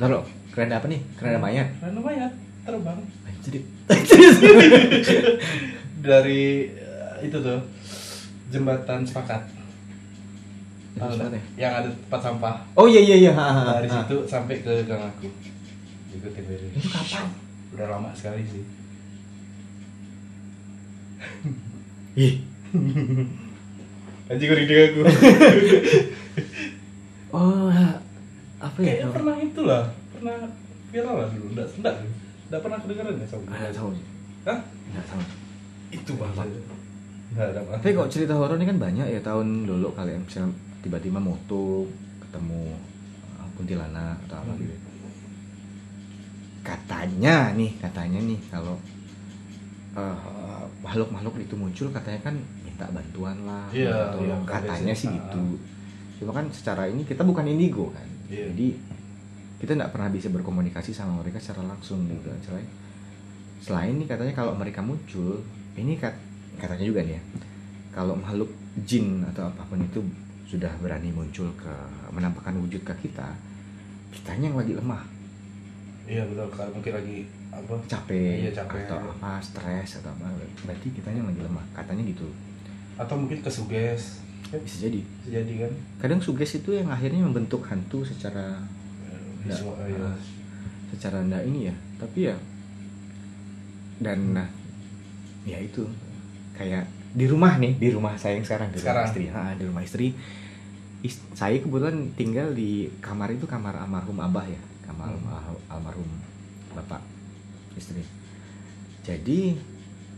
[0.00, 1.00] Taruh, keranda apa nih?
[1.14, 1.68] Keranda mayat.
[1.78, 2.32] Keranda mayat
[2.68, 3.64] terbang Anjir.
[6.04, 7.56] dari eh, itu tuh
[8.52, 9.40] jembatan sepakat.
[11.00, 11.42] Jembatan ya?
[11.56, 12.56] Yang ada tempat sampah.
[12.76, 13.32] Oh iya iya iya.
[13.32, 13.72] ha, ha, ha.
[13.80, 15.32] Dari situ sampai ke gang aku.
[16.12, 16.68] Ikutin dari.
[16.76, 17.32] Itu kapan?
[17.72, 18.64] Udah lama sekali sih.
[22.20, 22.44] Ih.
[24.28, 25.00] Anjing gue dengan aku.
[27.28, 27.68] Oh,
[28.56, 29.04] apa ya?
[29.04, 29.84] Kayaknya pernah itulah,
[30.16, 30.48] pernah
[30.88, 31.52] viral lah dulu.
[31.52, 31.94] Enggak, enggak,
[32.48, 33.44] enggak pernah kedengeran ya sama.
[33.46, 33.88] Nggak tahu.
[34.44, 34.58] Hah?
[34.88, 35.22] Nggak tahu.
[35.90, 36.42] Itu bahasa.
[37.28, 37.60] Enggak ada.
[37.76, 41.84] Tapi kok cerita horor ini kan banyak ya tahun dulu kali misalnya tiba-tiba moto
[42.20, 42.72] ketemu
[43.36, 44.60] uh, kuntilanak atau apa Hmm.
[44.60, 44.76] gitu.
[46.60, 48.76] Katanya nih, katanya nih kalau
[49.96, 54.26] uh, makhluk-makhluk itu muncul katanya kan minta bantuan lah, Iya, minta tolong.
[54.28, 54.94] iya, katanya biasanya.
[54.94, 55.44] sih gitu.
[56.20, 58.52] Cuma kan secara ini kita bukan indigo kan, Iya.
[58.52, 58.66] jadi
[59.58, 62.30] kita nggak pernah bisa berkomunikasi sama mereka secara langsung gitu.
[62.46, 62.68] Selain
[63.58, 65.42] selain nih katanya kalau mereka muncul,
[65.74, 66.14] ini kat,
[66.62, 67.22] katanya juga nih ya,
[67.90, 68.48] kalau makhluk
[68.86, 69.98] jin atau apa pun itu
[70.46, 71.72] sudah berani muncul ke
[72.14, 73.28] menampakkan wujud ke kita,
[74.14, 75.02] kitanya yang lagi lemah,
[76.08, 77.18] Iya betul, kalau mungkin lagi
[77.52, 77.74] apa?
[77.84, 78.80] capek, Iya, capek.
[78.88, 80.24] atau apa, stres atau apa,
[80.64, 82.28] berarti kitanya yang lagi lemah, katanya gitu.
[82.96, 84.24] Atau mungkin kesuges.
[84.48, 85.04] Bisa jadi.
[85.04, 85.72] Bisa jadi kan?
[86.00, 88.56] Kadang suges itu yang akhirnya membentuk hantu secara
[89.40, 90.02] Visual, Nggak, iya.
[90.04, 90.18] ah,
[90.88, 92.36] secara enggak ini ya tapi ya
[93.98, 94.48] dan nah
[95.42, 95.82] ya itu
[96.54, 99.06] kayak di rumah nih di rumah saya yang sekarang di rumah Sekarang.
[99.08, 100.06] istri ha, di rumah istri
[101.00, 105.28] is- saya kebetulan tinggal di kamar itu kamar almarhum abah ya kamar Hmm.
[105.28, 106.06] al- almarhum
[106.72, 107.02] bapak
[107.74, 108.02] istri
[109.02, 109.54] jadi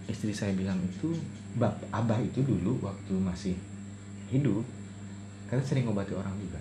[0.07, 1.15] istri saya bilang itu
[1.55, 3.55] bap abah itu dulu waktu masih
[4.29, 4.63] hidup
[5.47, 6.59] karena sering ngobati orang juga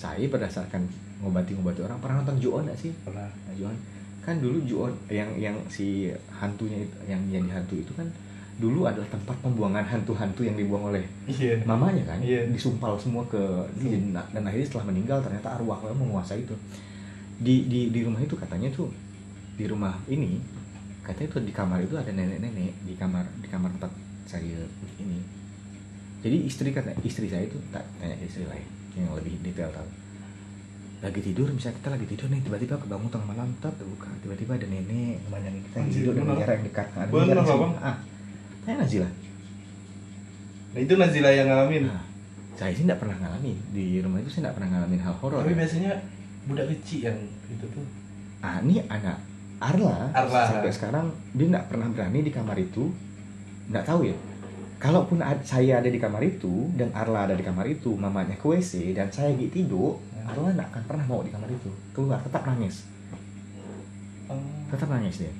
[0.00, 0.80] saya berdasarkan
[1.20, 3.28] ngobati-ngobati orang pernah nonton Ju-on nggak sih Pernah.
[3.28, 3.76] nah, Ju-on
[4.20, 8.08] kan dulu Ju-on yang yang si hantunya itu yang jadi hantu itu kan
[8.56, 11.60] dulu adalah tempat pembuangan hantu-hantu yang dibuang oleh Iya.
[11.64, 12.48] mamanya kan Iya.
[12.48, 13.40] disumpal semua ke
[13.76, 16.56] dan, dan akhirnya setelah meninggal ternyata arwahnya menguasai itu
[17.36, 18.88] di di di rumah itu katanya tuh
[19.56, 20.40] di rumah ini
[21.00, 23.92] katanya tuh di kamar itu ada nenek-nenek di kamar di kamar tempat
[24.24, 24.60] saya
[24.96, 25.20] ini
[26.20, 28.64] jadi istri kata istri saya itu tak tanya istri lain
[28.98, 29.88] yang lebih detail tahu
[31.00, 34.66] lagi tidur misalnya kita lagi tidur nih tiba-tiba kebangun tengah malam tak terbuka tiba-tiba ada
[34.68, 36.36] nenek memandangin kita yang tidur bener.
[36.44, 37.60] jarak yang dekat ada jarak sini.
[37.64, 37.74] Bang.
[37.80, 37.96] ah
[38.64, 39.10] tanya Nazila
[40.70, 41.90] Nah, itu Nazila yang ngalamin.
[41.90, 41.98] Nah,
[42.54, 45.42] saya sih tidak pernah ngalamin di rumah itu saya tidak pernah ngalamin hal horor.
[45.42, 45.92] Tapi biasanya
[46.46, 47.18] budak kecil yang
[47.50, 47.86] itu tuh.
[48.38, 49.18] Ah, ini anak
[49.60, 50.42] Arla, Arla.
[50.48, 52.86] sampai sekarang dia tidak pernah berani di kamar itu.
[53.66, 54.16] Tidak tahu ya.
[54.80, 58.46] Kalaupun ad- saya ada di kamar itu dan Arla ada di kamar itu, mamanya ke
[58.46, 60.00] WC dan saya lagi tidur.
[60.24, 61.68] Arla tidak akan pernah mau di kamar itu.
[61.90, 62.88] Keluar tetap nangis,
[64.70, 65.32] tetap nangis dia.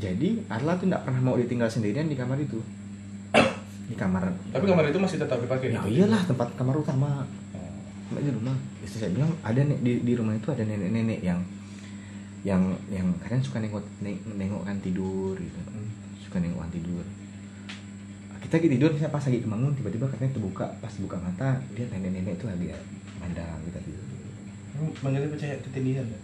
[0.00, 2.58] Jadi Arla tuh tidak pernah mau ditinggal sendirian di kamar itu.
[3.86, 4.34] Di kamar.
[4.50, 5.70] Tapi kamar itu masih tetap dipakai.
[5.70, 7.22] Ya iyalah tempat kamar utama.
[8.08, 11.38] Mbak di rumah istri saya bilang ada di, di rumah itu ada nenek-nenek yang
[12.40, 15.90] yang yang kadang suka nengok neng- nengokkan tidur gitu Hmm.
[16.16, 17.04] suka nengokkan tidur
[18.38, 22.38] kita lagi tidur misalnya pas lagi bangun tiba-tiba katanya terbuka pas buka mata dia nenek-nenek
[22.38, 22.66] itu lagi
[23.18, 24.04] mandang kita tidur
[25.02, 26.22] manggilnya percaya ketindihan nggak?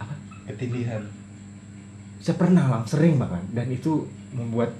[0.00, 0.14] apa
[0.50, 1.02] Ketindihan.
[2.22, 4.70] saya pernah lang sering bahkan dan itu membuat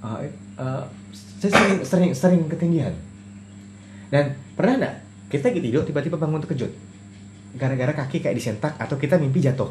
[0.00, 0.20] uh,
[0.56, 2.92] uh, saya sering sering sering ketinggian
[4.08, 4.94] dan pernah nggak
[5.28, 6.72] kita lagi tidur tiba-tiba bangun terkejut
[7.56, 9.70] gara-gara kaki kayak disentak atau kita mimpi jatuh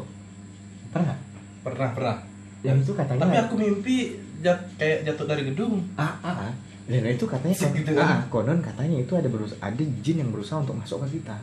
[0.90, 1.16] pernah?
[1.60, 2.16] Pernah, pernah.
[2.64, 5.84] yang itu katanya Tapi aku mimpi jat, kayak jatuh dari gedung.
[5.94, 6.52] ah, ah, ah.
[6.86, 8.02] dan itu katanya Sip gitu kan?
[8.02, 11.36] ah, konon katanya itu ada berus ada jin yang berusaha untuk masuk ke kita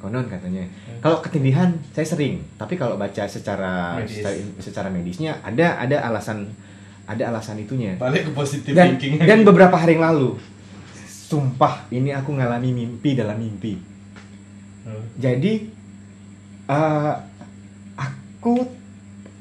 [0.00, 1.00] konon katanya Hmm.
[1.00, 4.20] kalau ketindihan saya sering tapi kalau baca secara Medis.
[4.20, 6.52] secara, secara medisnya ada ada alasan
[7.04, 9.16] ada alasan itunya Balik ke positive dan thinking.
[9.18, 10.36] dan beberapa hari yang lalu
[11.24, 13.80] sumpah ini aku ngalami mimpi dalam mimpi
[14.84, 15.00] Hmm.
[15.16, 15.52] jadi
[16.66, 17.14] eh,
[17.96, 18.54] aku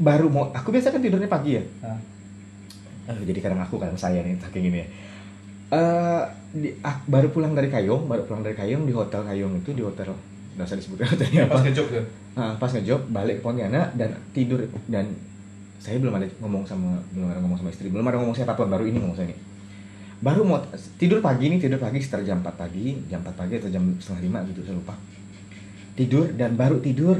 [0.04, 1.64] baru mau aku biasa kan tidurnya pagi ya?
[1.80, 2.00] Ah.
[3.12, 4.88] Aduh, jadi kadang aku kadang saya nih saking ini ya.
[5.74, 9.74] Eh, di, ah, baru pulang dari Kayong baru pulang dari Kayong di hotel Kayong itu
[9.74, 10.14] di hotel
[10.54, 11.54] nggak usah disebutkan hotelnya apa.
[11.58, 12.06] Pas ngejob tuh.
[12.38, 15.10] Nah, pas ngejob balik ke Pontianak dan tidur dan
[15.82, 18.70] saya belum ada ngomong sama belum ada ngomong sama istri belum ada ngomong siapa pun
[18.70, 19.38] baru ini ngomong saya ini.
[20.24, 20.62] Baru mau
[20.96, 24.22] tidur pagi nih tidur pagi sekitar jam 4 pagi jam 4 pagi atau jam setengah
[24.24, 24.96] lima gitu saya lupa.
[25.98, 27.18] Tidur dan baru tidur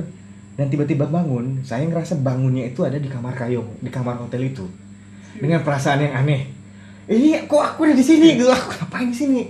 [0.54, 4.66] dan tiba-tiba bangun saya ngerasa bangunnya itu ada di kamar kayong di kamar hotel itu.
[5.34, 6.46] Dengan perasaan yang aneh.
[7.10, 8.38] Ini kok aku ada di sini?
[8.38, 9.42] Gitu aku ngapain di sini?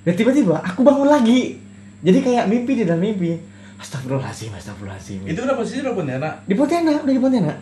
[0.00, 1.60] Dan tiba-tiba aku bangun lagi.
[2.00, 3.36] Jadi kayak mimpi di dalam mimpi.
[3.76, 5.20] Astagfirullahaladzim, astagfirullahaladzim.
[5.28, 6.48] Itu udah posisi udah punya anak.
[6.48, 7.58] Di Pontianak, udah di Pontianak.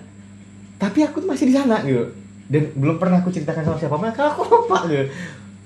[0.79, 2.07] Tapi aku tuh masih di sana gitu.
[2.47, 5.11] Dan belum pernah aku ceritakan sama siapa Karena aku lupa gitu.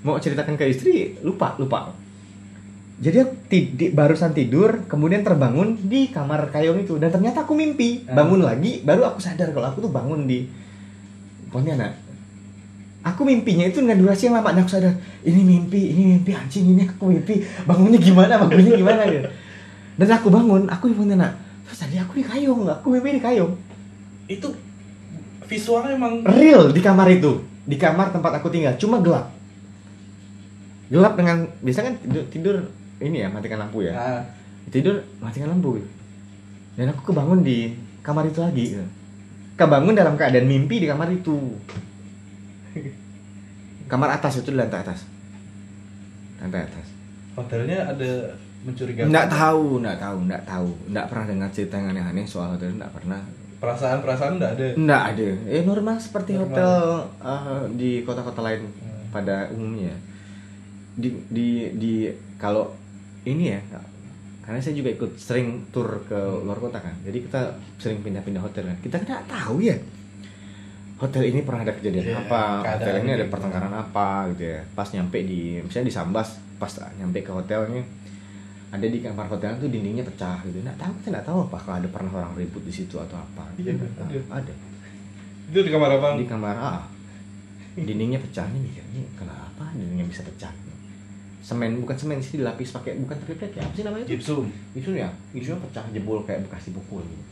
[0.03, 1.93] Mau ceritakan ke istri, lupa, lupa
[3.03, 7.03] Jadi aku ti- di- barusan tidur Kemudian terbangun di kamar kayong itu.
[7.03, 8.07] Dan ternyata aku mimpi.
[8.07, 8.23] Ah.
[8.23, 10.47] Bangun lagi, baru aku sadar kalau aku tuh bangun di
[11.51, 11.99] Pontianak.
[13.03, 14.55] Aku mimpinya itu dengan durasi yang lama.
[14.55, 14.95] Dan aku sadar,
[15.27, 17.43] ini mimpi, ini mimpi Anjing, ini aku mimpi.
[17.67, 19.29] Bangunnya gimana, bangunnya gimana gitu.
[19.99, 21.35] Dan aku bangun, aku di Pontianak.
[21.67, 23.53] Terus tadi aku di Kayong, aku mimpi di Kayong.
[24.31, 24.55] Itu
[25.51, 27.43] visualnya emang Real di kamar itu.
[27.67, 29.35] Di kamar tempat aku tinggal, cuma gelap.
[30.89, 32.57] Gelap dengan, biasa kan tidur, tidur
[33.03, 34.23] ini ya, matikan lampu ya nah,
[34.71, 35.83] Tidur, matikan lampu.
[36.79, 38.79] Dan aku kebangun di kamar itu lagi.
[39.53, 41.37] Kebangun dalam keadaan mimpi di kamar itu
[43.85, 45.05] Kamar atas itu di lantai atas
[46.41, 46.87] Lantai atas
[47.33, 48.29] hotelnya ada
[48.63, 49.09] mencurigakan.
[49.09, 52.93] Nggak tahu, nggak tahu, nggak tahu Nggak pernah dengar cerita yang aneh-aneh soal hotel, nggak
[52.93, 53.21] pernah
[53.57, 54.67] Perasaan-perasaan enggak ada.
[54.75, 55.29] Nggak ada.
[55.47, 56.51] Eh normal seperti Normal.
[56.51, 56.75] hotel
[57.23, 59.07] eh, di kota-kota lain Hmm.
[59.15, 59.95] pada umumnya.
[60.99, 61.93] Di di di
[62.37, 62.75] kalau
[63.23, 63.61] ini ya,
[64.43, 66.95] karena saya juga ikut sering tur ke luar kota kan.
[67.07, 67.41] Jadi kita
[67.79, 68.79] sering pindah-pindah hotel kan.
[68.83, 69.77] Kita nggak tahu ya.
[70.99, 74.61] Hotel ini pernah ada kejadian Iya, apa, hotel ini ada pertengkaran apa gitu ya.
[74.71, 77.83] Pas nyampe di misalnya di Sambas, pas nyampe ke hotelnya
[78.73, 80.63] ada di kamar hotel tuh dindingnya pecah gitu.
[80.63, 83.45] Nggak tahu kita nggak tahu apakah ada pernah orang ribut di situ atau apa.
[83.59, 84.47] Iya, Nah, ada.
[84.47, 84.55] ada
[85.51, 86.15] Itu di kamar abang.
[86.19, 86.75] di kamar A
[87.73, 90.53] dindingnya pecah nih mikirnya kenapa dindingnya bisa pecah
[91.43, 94.47] semen bukan semen sih dilapis pakai bukan triplek ya apa sih namanya itu Gipsum.
[94.73, 97.23] itu ya itu pecah jebol kayak bekas dipukul gitu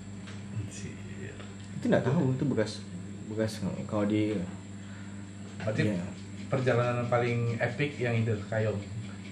[1.73, 2.83] itu nggak tahu itu bekas
[3.27, 4.35] bekas kalau di
[5.61, 6.01] Berarti ya,
[6.49, 8.81] perjalanan paling epic yang itu Kayong.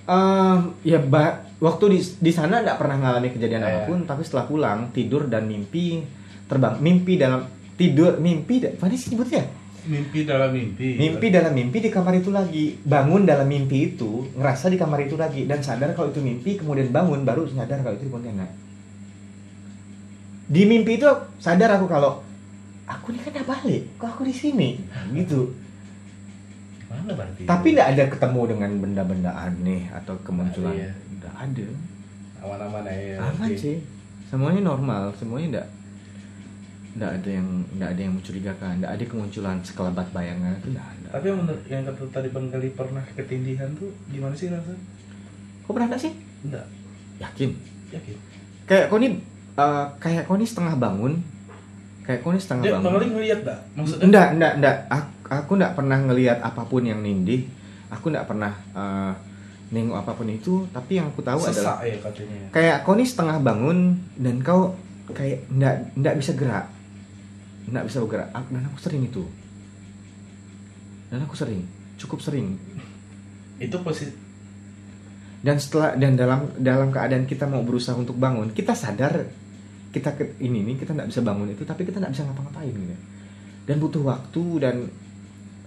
[0.04, 3.68] Ehm, ya ba- waktu di di sana nggak pernah ngalami kejadian Iya.
[3.74, 6.04] apa pun tapi setelah pulang tidur dan mimpi
[6.44, 9.44] terbang mimpi dalam tidur mimpi apa sih nyebutnya
[9.84, 10.96] Mimpi dalam mimpi.
[10.96, 15.14] mimpi dalam mimpi di kamar itu lagi bangun dalam mimpi itu ngerasa di kamar itu
[15.14, 18.50] lagi dan sadar kalau itu mimpi kemudian bangun baru sadar kalau itu di Pontianak
[20.44, 22.24] di mimpi itu sadar aku kalau
[22.84, 24.68] aku ini kan udah balik kok aku di sini
[25.14, 25.52] gitu
[26.88, 27.44] Mana berarti?
[27.44, 30.90] tapi tidak ada ketemu dengan benda-benda aneh atau kemunculan Ada ya.
[30.96, 31.66] tidak ada
[32.40, 33.14] aman-aman aja.
[33.20, 33.56] aman berarti.
[33.56, 33.76] sih
[34.26, 35.66] semuanya normal semuanya tidak
[36.94, 38.72] tidak ada yang tidak ada yang mencurigakan.
[38.80, 40.52] Tidak ada kemunculan sekelebat bayangan.
[40.58, 41.08] Itu tidak ada.
[41.14, 44.74] Tapi yang menurut yang kata tadi Bang Gali pernah ketindihan tuh gimana sih rasa?
[45.68, 46.12] kau pernah nggak sih?
[46.48, 46.64] Enggak,
[47.20, 47.50] yakin?
[47.92, 48.16] Yakin.
[48.64, 49.20] kayak kau nih
[49.56, 51.20] eh, kayak kau nih setengah bangun.
[52.08, 52.96] Kayak kau nih setengah Dia Bang bangun.
[52.96, 53.60] Gali ngeliat enggak?
[53.76, 54.04] Maksudnya?
[54.08, 57.44] Enggak enggak enggak aku, aku enggak pernah ngelihat apa pun yang nindih.
[57.92, 59.12] Aku enggak pernah eh,
[59.76, 60.64] nengok apa pun itu.
[60.72, 62.38] Tapi yang aku tahu adalah sesak ya katanya.
[62.48, 63.78] kayak kau nih setengah bangun
[64.16, 64.72] dan kau
[65.12, 66.66] kayak enggak enggak bisa gerak
[67.68, 68.28] enggak bisa bergerak.
[68.30, 69.22] Aku- dan aku sering itu.
[71.08, 71.62] Dan aku sering.
[71.96, 72.56] Cukup sering.
[73.58, 74.26] Itu posisi
[75.38, 79.22] dan setelah dan dalam dalam keadaan kita mau berusaha untuk bangun kita sadar
[79.88, 82.96] kita ke ini nih kita nggak bisa bangun itu tapi kita nggak bisa ngapa-ngapain gitu.
[83.62, 84.76] Dan butuh waktu dan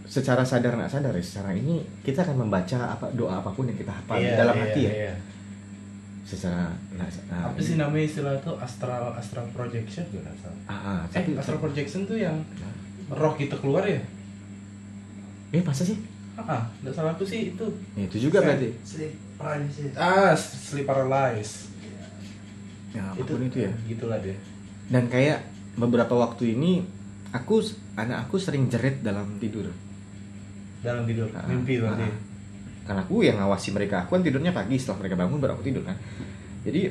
[0.04, 3.80] secara sadar nggak sadar ya secara ini kita akan membaca apa doa apa pun yang
[3.80, 4.92] kita hafal Iya, dalam iya, hati ya.
[4.92, 5.14] iya.
[6.24, 10.50] Secara nah, nah, Apa sih namanya istilah itu astral astral projection gue rasa.
[10.66, 12.38] ah, ah, Eh, tapi astral projection tuh yang
[13.08, 14.00] roh kita keluar ya?
[15.52, 15.98] eh masa sih
[16.34, 17.66] Ah, enggak salah aku sih itu.
[17.94, 19.92] Ya, itu juga berarti Sleep paralysis.
[19.94, 21.52] Ah, sleep paralysis.
[22.90, 24.36] ya apa pun itu, ya Gitulah dia.
[24.88, 26.84] dan kayak beberapa waktu ini
[27.30, 27.60] aku
[27.94, 29.70] anak aku sering jerit dalam tidur
[30.80, 32.04] Dalam tidur, Ah, mimpi berarti.
[32.04, 32.16] ah.
[32.86, 34.06] Karena aku yang ngawasi mereka.
[34.06, 34.76] Aku kan tidurnya pagi.
[34.78, 35.98] Setelah mereka bangun baru aku tidur kan.
[36.66, 36.82] Jadi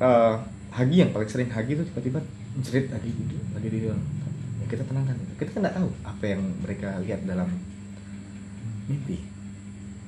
[0.00, 0.34] eh,
[0.70, 2.22] Hagi yang paling sering Hagi itu tiba-tiba
[2.62, 3.96] jerit lagi tidur lagi tidur.
[4.60, 5.16] Ya, kita tenangkan.
[5.34, 7.48] Kita kan nggak tahu apa yang mereka lihat dalam
[8.86, 9.18] mimpi.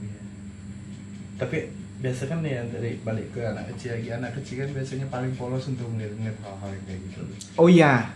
[0.02, 0.20] Iya.
[1.42, 1.56] Tapi
[2.02, 4.08] biasa kan ya dari balik ke anak kecil lagi.
[4.14, 7.20] Anak kecil kan biasanya paling polos untuk melihat hal-hal kayak gitu.
[7.58, 8.10] oh iya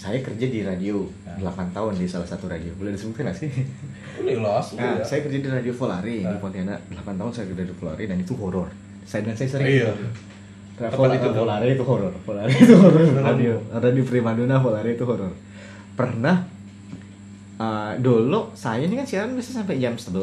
[0.00, 1.36] saya kerja di radio Ah.
[1.38, 3.50] 8 tahun di salah satu radio boleh disebutkan nggak sih
[4.16, 5.04] Udah jelas, Nah, udah.
[5.04, 6.36] saya kerja di Radio Volare di Ah.
[6.36, 8.68] Pontianak 8 tahun saya kerja di Volare dan itu horor.
[9.02, 9.92] Saya dan saya sering Iya.
[10.78, 11.28] Nah, Volare itu.
[11.30, 12.12] Volare itu horor.
[12.18, 13.04] Volare itu horor.
[13.22, 15.32] Radio Radio Primadona Volare itu horor.
[15.92, 16.36] Pernah
[17.56, 20.16] uh, dulu saya ini kan siaran bisa sampai jam 11.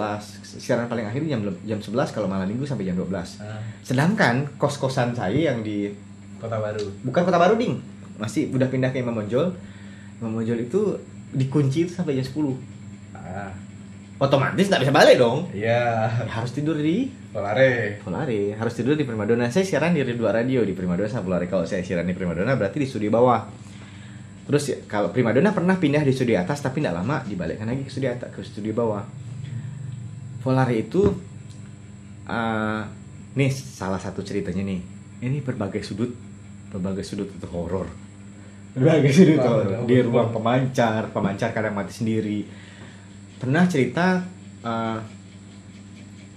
[0.57, 3.05] Siaran paling akhir jam jam 11 kalau malam Minggu sampai jam 12.
[3.37, 5.93] Nah, Sedangkan kos-kosan saya yang di
[6.35, 6.85] kota baru.
[7.01, 7.77] bukan Kota Baru Ding,
[8.17, 9.53] masih udah pindah ke Imam Bonjol.
[10.21, 10.97] Imam Bonjol itu
[11.33, 12.57] dikunci itu sampai jam 10.
[13.13, 13.53] Ah,
[14.17, 15.45] Otomatis nggak bisa balik dong.
[15.53, 16.09] iya.
[16.09, 18.01] Ya, harus tidur di Polare.
[18.01, 21.69] Volare harus tidur di Primadona saya siaran di dua radio di Primadona sama Volare kalau
[21.69, 23.45] saya siaran di Primadona berarti di studio bawah
[24.49, 27.93] terus ya, kalau Primadona pernah pindah di studio atas tapi tidak lama dibalikkan lagi ke
[27.93, 29.05] studio atas ke studio bawah
[30.41, 31.13] Volare itu
[32.25, 32.81] eh
[33.37, 34.81] nih salah satu ceritanya nih
[35.21, 36.09] ini berbagai sudut
[36.73, 37.85] berbagai sudut itu horor
[38.77, 42.45] Wah, horor udah, di ruang pemancar pemancar kadang mati sendiri.
[43.37, 44.21] Pernah cerita
[44.61, 44.97] eh,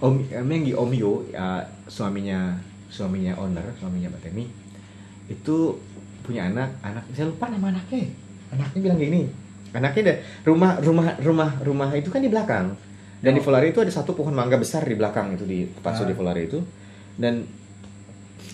[0.01, 2.57] Om Menggi Om Yo ya, suaminya
[2.91, 4.45] suaminya owner suaminya Mbak Temi
[5.31, 5.57] itu
[6.25, 8.09] punya anak anak saya lupa nama anaknya.
[8.51, 9.21] Anaknya bilang gini.
[9.71, 12.75] Anaknya ada rumah rumah rumah rumah itu kan di belakang.
[13.21, 16.09] Dan di Volare itu ada satu pohon mangga besar di belakang itu di tepat Ah.
[16.09, 16.59] di Volare itu.
[17.15, 17.45] Dan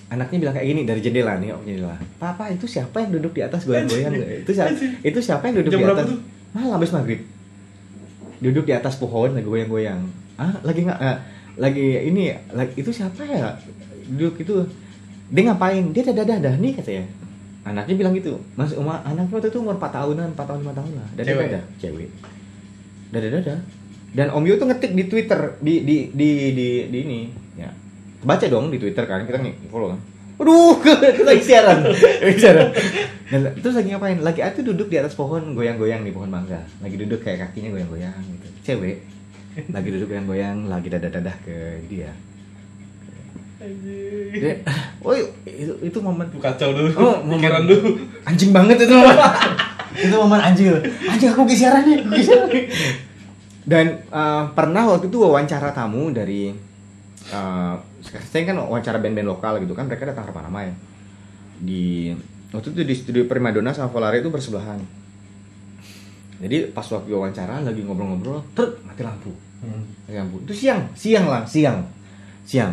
[0.08, 1.98] anaknya bilang kayak gini dari jendela nih om jendela.
[2.20, 4.72] Papa itu siapa yang duduk di atas goyang-goyang itu siapa?
[5.04, 6.08] Itu siapa yang duduk Jam di atas?
[6.08, 6.20] tuh?
[6.56, 7.22] malam habis maghrib.
[8.39, 10.00] Duduk di atas pohon lagi goyang-goyang.
[10.39, 11.17] Ah lagi nggak ah,
[11.60, 13.60] lagi ini lagi itu siapa ya?
[14.08, 14.63] Duduk itu.
[15.28, 15.91] Dia ngapain?
[15.91, 17.06] Dia dadah dadah nih katanya
[17.67, 18.39] anaknya bilang gitu.
[18.56, 21.48] Mas umar anaknya waktu itu umur 4 tahunan 4 tahun 5 tahun lah dadah Cewek?
[21.52, 22.10] dadah cewek.
[23.12, 23.60] Dadah dadah
[24.15, 27.20] dan om Yo tuh ngetik di twitter di di di di, di ini
[27.60, 27.70] ya
[28.28, 30.00] baca dong di twitter kan kita nih follow kan
[30.38, 32.70] Aduh, kita lagi siaran, lagi siaran.
[33.26, 34.22] Dan terus lagi ngapain?
[34.22, 36.62] Lagi itu duduk di atas pohon goyang-goyang di pohon mangga.
[36.78, 38.48] Lagi duduk kayak kakinya goyang-goyang gitu.
[38.62, 39.02] Cewek
[39.74, 42.13] lagi duduk goyang-goyang, lagi dadah-dadah ke dia.
[44.38, 44.54] Dia,
[45.02, 45.18] oh
[45.50, 46.90] itu, itu momen Kacau dulu.
[46.94, 47.90] Oh, momen- Pikiran dulu.
[48.21, 49.17] anjing banget itu momen.
[50.06, 50.69] itu momen anjing.
[51.10, 52.60] Anjing aku kesiaran nih, aku.
[53.65, 56.54] Dan eh, pernah waktu itu wawancara tamu dari
[57.34, 57.73] eh,
[58.08, 60.74] saya kan wawancara band-band lokal gitu kan mereka datang ramah-ramah ya.
[61.60, 62.14] Di
[62.54, 64.80] waktu itu di studio Primadona sama Volare itu bersebelahan.
[66.38, 69.34] Jadi pas waktu wawancara lagi ngobrol-ngobrol, truk mati lampu.
[69.66, 69.84] Hmm.
[70.06, 70.38] Mati lampu.
[70.46, 71.82] Itu siang, siang lah, siang.
[72.46, 72.72] Siang.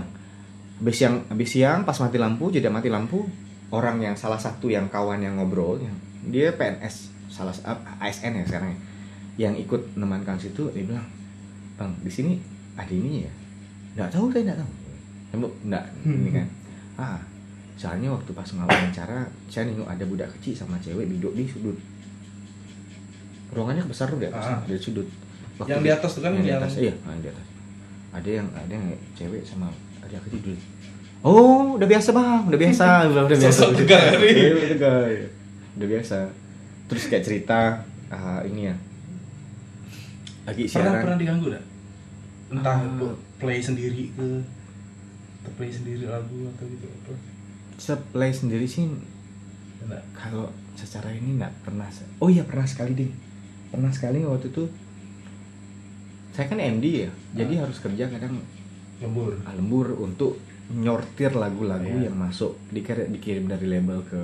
[0.79, 3.25] Habis siang, habis siang pas mati lampu, jadi mati lampu,
[3.73, 5.97] orang yang salah satu yang kawan yang ngobrol, yang
[6.29, 8.79] dia PNS salah up ASN ya sekarang ya
[9.35, 11.03] yang ikut nemankan situ dia bilang
[11.75, 12.33] bang di sini
[12.79, 13.33] ada ini ya
[13.99, 14.71] nggak tahu saya nggak tahu
[15.35, 16.47] Tembok nggak ini kan.
[16.95, 17.19] Ah
[17.75, 19.19] soalnya waktu pas wawancara
[19.51, 21.75] saya nengok ada budak kecil sama cewek duduk di sudut.
[23.51, 24.63] Ruangannya besar tuh di atas Ah.
[24.63, 25.07] dari sudut.
[25.61, 26.73] Yang di atas tuh kan, yang di yang- atas.
[26.77, 27.47] Iya yang di atas.
[28.13, 30.63] Ada yang ada yang cewek sama ada kecil duduk
[31.25, 32.43] oh udah biasa bang.
[32.47, 32.85] Udah biasa.
[33.09, 33.51] Udah, udah biasa.
[33.51, 34.13] Sosok tegar.
[34.21, 35.03] Iya, udah tegar
[35.75, 36.19] udah biasa.
[36.85, 37.61] Terus kayak cerita
[38.09, 38.77] ah, ini ya.
[40.45, 41.03] Lagi pernah siaran.
[41.03, 41.65] pernah diganggu dah
[42.45, 42.87] entah Ah.
[42.87, 44.27] itu play sendiri ke
[45.51, 47.13] play sendiri lagu atau gitu apa?
[47.75, 50.03] Seplay sendiri sih enggak.
[50.13, 53.11] kalau secara ini nggak pernah se- oh iya pernah sekali deh
[53.69, 54.65] pernah sekali waktu itu
[56.31, 58.43] saya kan MD ya jadi harus kerja kadang
[58.99, 59.37] lembur.
[59.43, 62.09] Ah, lembur untuk nyortir lagu-lagu Iya.
[62.09, 64.21] yang masuk dikirim, dikirim dari label ke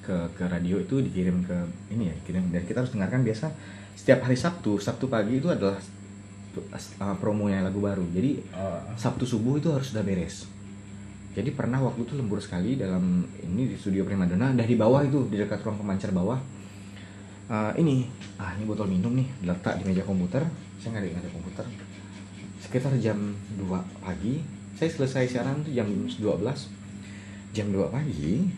[0.00, 1.56] ke ke radio itu dikirim ke
[1.90, 3.50] ini ya kirim dan kita harus dengarkan biasa
[3.92, 4.78] setiap hari Sabtu.
[4.78, 5.76] Sabtu pagi itu adalah
[6.64, 8.80] uh, promonya lagu baru jadi oh.
[8.96, 10.48] Sabtu subuh itu harus sudah beres.
[11.36, 15.28] Jadi pernah waktu itu lembur sekali dalam ini di studio Primadona, dah di bawah itu
[15.28, 16.40] di dekat ruang pemancar bawah.
[17.52, 18.08] Eh, ini,
[18.40, 20.40] ah ini botol minum nih diletak di meja komputer.
[20.80, 21.64] Saya nggak ada ada komputer.
[22.64, 23.68] Sekitar jam 2
[24.00, 24.40] pagi,
[24.80, 26.72] saya selesai siaran tuh jam 12.
[27.52, 28.48] Jam 2 pagi,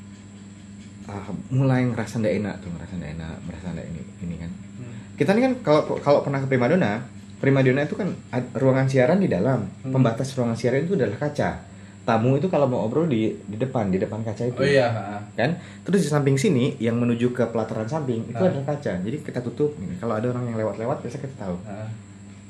[1.11, 4.95] ah, mulai ngerasa ndak enak tuh, ngerasa ndak enak, merasa ndak ini, ini kan Hmm.
[5.19, 7.03] kita ini kan kalau kalau pernah ke primadona
[7.39, 8.11] primadona itu kan
[8.55, 9.65] ruangan siaran di dalam.
[9.83, 9.93] Hmm.
[9.95, 11.65] pembatas ruangan siaran itu adalah kaca.
[12.03, 14.57] Tamu itu kalau mau ngobrol di di depan di depan kaca itu.
[14.57, 14.89] Oh iya
[15.37, 15.61] kan?
[15.85, 18.49] Terus di samping sini yang menuju ke pelataran samping itu Ah.
[18.49, 18.97] adalah kaca.
[18.99, 21.57] Jadi kita tutup kalau ada orang yang lewat-lewat biasa kita tahu.
[21.65, 21.87] Ah.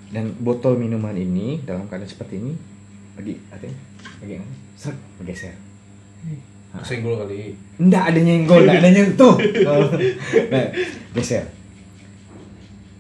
[0.09, 2.57] dan botol minuman ini dalam keadaan seperti ini
[3.13, 3.69] lagi ada
[4.25, 4.41] lagi
[4.73, 5.53] seret bergeser.
[6.81, 7.53] Senggol kali.
[7.77, 9.35] Enggak ada nyenggol, enggak ada nyentuh.
[10.53, 10.65] nah,
[11.13, 11.45] geser.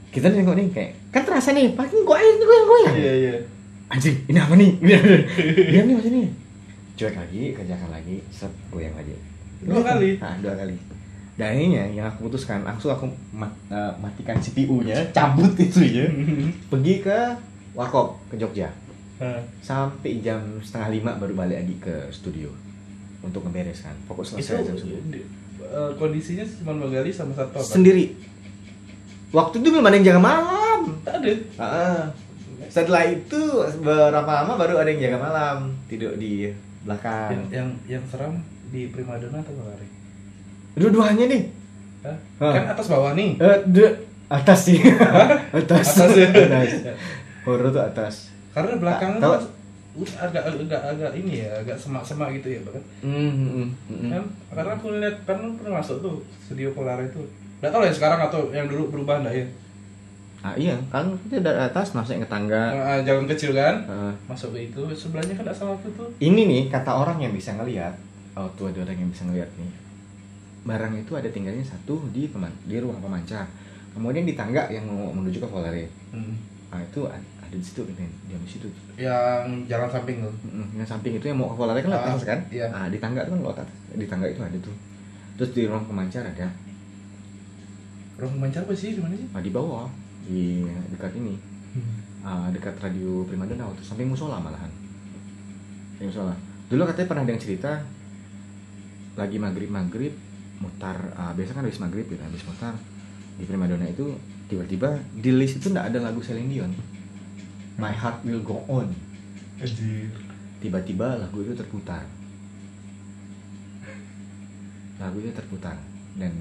[0.09, 2.95] Kita nengok nih kayak kan terasa nih, paling kok air goyang goyang.
[2.97, 3.35] iya iya
[3.89, 4.71] Anjing, ini apa nih?
[5.65, 6.27] Diam nih masih nih.
[6.95, 9.17] Cuek lagi, kerjakan lagi, set goyang lagi.
[9.59, 10.19] Dua kali?
[10.19, 10.77] Nah, dua kali.
[11.35, 16.05] Dan ininya yang aku putuskan, langsung aku mat- eh, matikan CPU-nya, cabut itu ya.
[16.71, 17.19] Pergi ke
[17.73, 18.69] Warkop ke Jogja.
[19.17, 19.41] Ah.
[19.59, 22.53] Sampai jam setengah lima baru balik lagi ke studio
[23.21, 23.95] untuk ngebereskan.
[24.05, 25.01] Itu selesai jam sepuluh.
[25.59, 27.65] eh, kondisinya cuma Magali sama satu apa?
[27.65, 28.15] sendiri
[29.31, 30.81] waktu itu belum ada yang jaga malam.
[31.03, 32.03] Ada Ah,
[32.69, 33.41] setelah itu
[33.79, 35.57] berapa lama baru ada yang jaga malam?
[35.87, 36.49] Tidur di
[36.83, 37.33] belakang.
[37.33, 38.35] Yang yang yang seram
[38.69, 39.89] di primadona atau Magali
[40.79, 41.43] dua-duanya nih.
[42.07, 42.17] Hah?
[42.39, 42.53] Hah.
[42.55, 43.35] kan atas bawah nih.
[43.37, 43.97] Eh, de-
[44.31, 44.79] atas sih.
[45.59, 45.99] Atas.
[45.99, 46.29] Atas ya?
[46.31, 46.71] atas.
[47.43, 48.15] Horor tuh atas.
[48.55, 49.43] Karena belakangnya tuh uh,
[50.23, 54.11] agak agak agak ini ya agak semak-semak gitu ya bahkan Mm, mm, mm, mm.
[54.15, 54.25] kan
[54.55, 57.19] karena aku lihat kan pernah masuk tuh studio Polar itu
[57.59, 59.47] nggak tahu ya sekarang atau yang dulu berubah enggak ya?
[60.39, 62.71] Ah iya kan kita dari atas masuk ke tangga.
[62.71, 63.83] Ah, jalan kecil kan?
[63.85, 67.35] Ah, masuk ke itu sebelahnya kan nggak salah tuh tuh ini nih kata orang yang
[67.35, 67.91] bisa ngelihat
[68.39, 69.71] oh tuh ada orang yang bisa ngelihat nih.
[70.63, 73.51] Barang itu ada tinggalnya satu di peman di ruang pemancar.
[73.91, 75.91] Kemudian di tangga yang mau menuju ke Volare.
[76.15, 76.39] Hmm.
[76.69, 78.69] nah itu ad- ada di situ kan dia di situ.
[78.95, 80.35] Yang jalan samping tuh?
[80.77, 82.39] Yang samping itu yang mau ke Volare kan lewat Ah, atas kan?
[82.47, 82.69] iya.
[82.69, 83.75] nah di tangga itu kan lewat atas.
[83.91, 84.77] Di tangga itu ada tuh.
[85.35, 86.47] Terus di ruang pemancar ada
[88.19, 88.99] ruang pemancar apa sih?
[88.99, 89.29] Di mana sih?
[89.31, 89.87] Ah, di bawah.
[90.27, 91.39] Di dekat ini.
[92.19, 94.69] Ah, dekat radio Primadona waktu samping musola malahan.
[95.97, 96.35] Samping musola.
[96.69, 97.73] Dulu katanya pernah ada yang cerita
[99.15, 100.13] lagi maghrib maghrib
[100.59, 102.75] mutar ah, biasa kan habis maghrib gitu habis mutar
[103.39, 104.19] di Primadona itu
[104.51, 106.73] tiba-tiba di list itu nggak ada lagu Celine Dion.
[107.79, 108.91] My Heart Will Go On.
[110.59, 112.03] Tiba-tiba lagu itu terputar.
[114.99, 115.79] Lagunya terputar.
[116.19, 116.35] Dan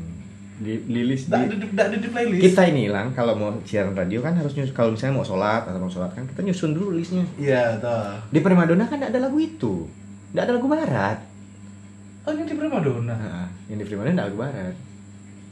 [0.57, 1.67] di, di list di, di,
[2.01, 2.41] di playlist.
[2.41, 5.77] Kita ini lang kalau mau siaran radio kan harus nyusun kalau misalnya mau sholat atau
[5.77, 7.25] mau sholat kan kita nyusun dulu listnya.
[7.37, 9.85] Iya toh di Primadona kan nggak ada lagu itu.
[10.33, 11.17] Nggak ada lagu barat.
[12.27, 14.75] Oh ini di primadona Nah, yang di Primadona nggak lagu barat.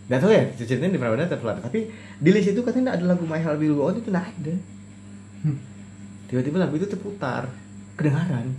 [0.10, 1.80] Nggak tahu ya ceritanya di Primadona terpelat tapi
[2.18, 4.54] di list itu katanya nggak ada lagu My Heart Will Go On itu nggak ada.
[6.34, 7.46] Tiba-tiba lagu itu terputar.
[7.94, 8.50] Kedengaran.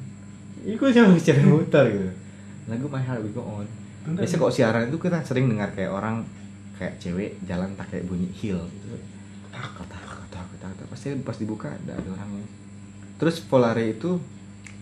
[0.62, 2.10] Iku cuma bicara mutar gitu.
[2.70, 3.66] Lagu My Heart Will Go On
[4.14, 6.22] biasa kok siaran itu kita sering dengar kayak orang
[6.78, 8.94] kayak cewek jalan pakai bunyi heel gitu.
[9.50, 12.46] Tak tak tak tak tak pasti pas dibuka ada ada orangnya
[13.16, 14.20] terus Polare itu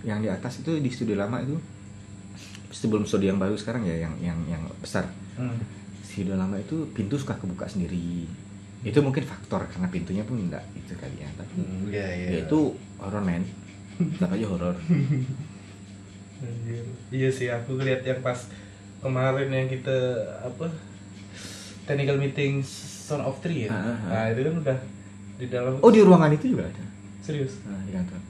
[0.02, 1.56] yang di atas itu di studio lama itu
[2.74, 5.06] sebelum studio yang baru sekarang ya yang yang yang besar.
[5.38, 5.58] Hmm.
[6.04, 8.28] studio lama itu pintu suka kebuka sendiri.
[8.86, 12.28] Itu mungkin faktor karena pintunya pun enggak itu kali ya tapi Hmm, iya iya.
[12.30, 13.42] ya itu horror man
[13.98, 14.76] tetap aja horror.
[16.44, 16.84] Anjir.
[17.10, 18.46] Iya sih aku lihat yang pas
[19.05, 19.96] kemarin yang kita
[20.40, 20.72] apa
[21.84, 23.68] technical meeting Sound of Three ya?
[23.68, 23.96] Ah, ah, ah.
[24.09, 24.78] nah itu kan udah
[25.34, 26.84] di dalam oh di ruangan itu juga ada?
[27.20, 27.61] Serius?
[27.62, 28.20] Nah, di kantor.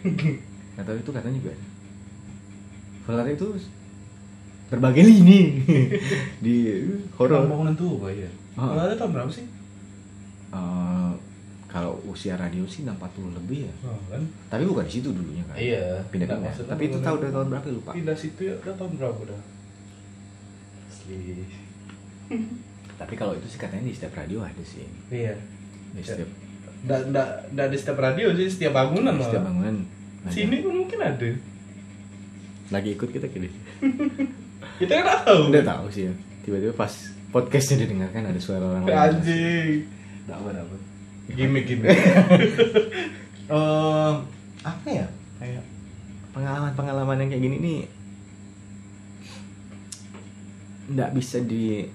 [0.76, 1.66] Kantor itu katanya juga ada.
[3.00, 3.46] Soalnya itu
[4.66, 5.40] berbagai lini.
[6.44, 6.56] Di
[7.12, 8.66] horor Orang bangunan tuh pak ya Ah.
[8.68, 9.46] kalau ada tahun berapa sih?
[10.50, 11.10] Eh,
[11.66, 12.98] kalau usia radio sih 60
[13.32, 13.72] lebih ya.
[13.82, 14.22] Oh, kan?
[14.46, 16.02] Tapi bukan di situ dulunya kan iya.
[16.04, 17.90] Pindah Nggak, pindah maksudnya tapi itu tahu udah tahun berapa lupa.
[17.92, 19.40] pindah situ ya udah tahun berapa udah
[21.16, 21.44] asli
[23.00, 25.34] tapi kalau itu sih katanya di setiap radio ada sih iya
[25.96, 26.28] di setiap
[26.80, 29.84] Nggak, nggak, nggak di setiap radio sih, setiap bangunan di setiap bangunan
[30.24, 30.32] ada.
[30.32, 31.28] Sini pun mungkin ada.
[32.72, 33.52] lagi ikut kita kini
[34.80, 35.52] Kita nggak tahu.
[35.52, 36.92] udah tahu sih ya tiba-tiba pas
[37.36, 39.72] podcastnya didengarkan ada suara orang lain Anjing.
[40.24, 40.76] Nggak apa apa
[41.30, 41.92] Gimik gimik.
[43.50, 44.12] Eh,
[44.62, 45.10] apa ya
[45.42, 45.66] kayak
[46.30, 47.78] pengalaman-pengalaman yang kayak gini nih
[50.90, 51.86] nggak bisa di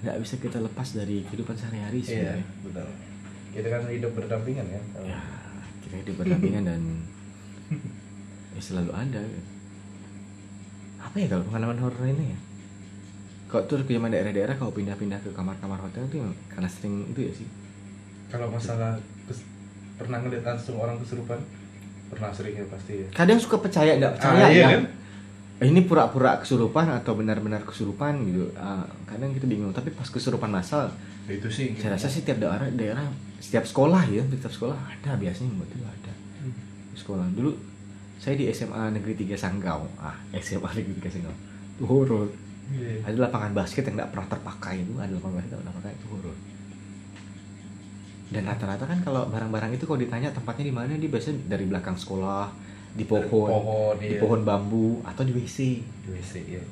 [0.00, 2.88] nggak bisa kita lepas dari kehidupan sehari-hari sih Iya, betul.
[3.50, 4.82] Kita kan hidup berdampingan kan.
[5.02, 5.20] ya
[5.80, 6.82] kita hidup berdampingan dan
[8.54, 9.20] ya selalu ada
[10.98, 12.38] apa ya kalau pengalaman horor ini ya
[13.46, 17.20] kok tuh ke zaman daerah-daerah kalau pindah-pindah ke kamar-kamar hotel tuh yang karena sering itu
[17.22, 17.48] ya sih
[18.26, 19.46] Kalau masalah kes-
[19.94, 21.38] pernah ngeliat langsung orang kesurupan,
[22.08, 23.06] pernah sering ya pasti ya.
[23.14, 24.82] kadang suka percaya nggak percaya Ah, iya ya kan?
[25.62, 28.50] Ini pura-pura kesurupan atau benar-benar kesurupan gitu.
[28.58, 30.90] Ah, kadang kita bingung tapi pas kesurupan masal
[31.30, 31.78] Itu sih.
[31.78, 33.06] saya rasa sih tiap daerah daerah
[33.38, 36.12] setiap sekolah ya setiap sekolah ada biasanya buat itu ada.
[36.42, 36.54] Hmm.
[36.98, 37.26] sekolah.
[37.38, 37.54] Dulu
[38.18, 39.86] saya di SMA Negeri 3 Sanggau.
[40.00, 41.34] Ah SMA Negeri 3 Sanggau.
[41.78, 42.28] Itu horor.
[42.64, 43.04] Iya.
[43.04, 46.06] ada lapangan basket yang nggak pernah terpakai itu ada lapangan basket yang nggak terpakai itu
[46.08, 46.36] horor.
[48.32, 51.94] Dan rata-rata kan kalau barang-barang itu kalau ditanya tempatnya di mana dia biasanya dari belakang
[51.94, 52.48] sekolah
[52.94, 54.20] di pohon, Pohon, di iya.
[54.22, 56.62] pohon bambu atau di WC Di WC ya.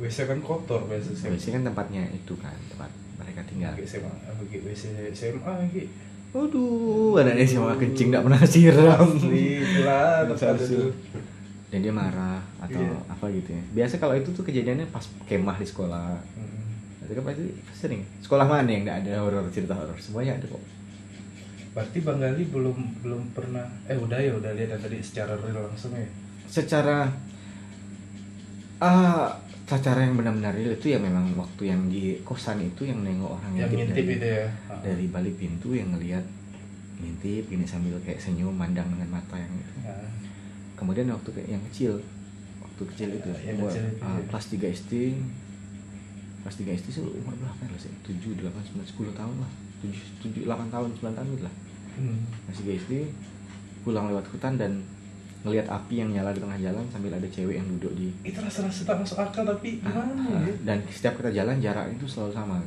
[0.00, 1.28] WC kan kotor biasa sih.
[1.28, 2.88] WC kan tempatnya itu kan tempat
[3.20, 4.12] mereka tinggal Lagi SMA,
[4.64, 5.84] WC SMA lagi.
[6.28, 9.00] Waduh, anaknya SMA kencing nggak pernah siram.
[9.00, 9.64] Asli,
[10.60, 10.76] sih?
[10.76, 10.92] tuh.
[11.68, 12.96] Dan dia marah atau Iya.
[13.12, 13.62] apa gitu ya.
[13.76, 16.16] Biasa kalau itu tuh kejadiannya pas kemah di sekolah.
[16.36, 17.04] Hmm.
[17.04, 17.44] Itu kan pasti
[17.76, 18.00] sering.
[18.24, 19.96] Sekolah mana yang nggak ada horor cerita horor?
[20.00, 20.60] Semuanya ada kok.
[21.74, 25.68] Berarti Bang Gali belum belum pernah eh udah ya udah lihat yang tadi secara real
[25.68, 26.08] langsung ya.
[26.48, 27.06] Secara
[28.78, 29.34] ah
[29.68, 33.52] secara yang benar-benar real itu ya memang waktu yang di kosan itu yang nengok orang
[33.52, 34.46] Yang ngintip ngintip dari, itu ya.
[34.80, 36.24] dari balik pintu yang ngelihat
[36.98, 39.74] ngintip gini sambil kayak senyum mandang dengan mata yang itu.
[39.84, 39.94] Ya.
[40.78, 42.00] kemudian waktu yang kecil
[42.62, 44.22] waktu kecil itu umur, kecil itu, ah, ya.
[44.30, 44.92] kelas 3 SD
[46.46, 49.90] kelas 3 SD sih umur berapa ya sih 7, 8, 9, 10 tahun lah 7,
[50.24, 51.54] 7 8 tahun 9 tahun gitu lah.
[51.98, 52.18] Hmm.
[52.50, 52.92] 3 SD
[53.82, 54.82] pulang lewat hutan dan
[55.46, 58.82] ngelihat api yang nyala di tengah jalan sambil ada cewek yang duduk di Itu rasa-rasa
[58.82, 60.54] tak masuk akal tapi gimana Ah, ya?
[60.66, 62.58] dan setiap kita jalan jarak itu selalu sama.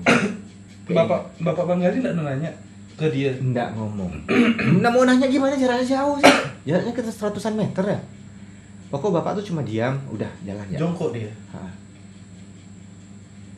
[0.87, 2.51] Bapak Bapak Bang Gali enggak nanya
[2.95, 3.31] ke dia.
[3.37, 4.11] Nggak ngomong.
[4.79, 5.53] Nggak mau nanya gimana?
[5.55, 6.35] Jaraknya jauh sih.
[6.63, 7.99] Jaraknya kita seratusan meter ya?
[8.91, 10.77] Pokok bapak tuh cuma diam Udah jalan ya.
[10.79, 11.31] Jongkok dia.
[11.51, 11.71] Ah.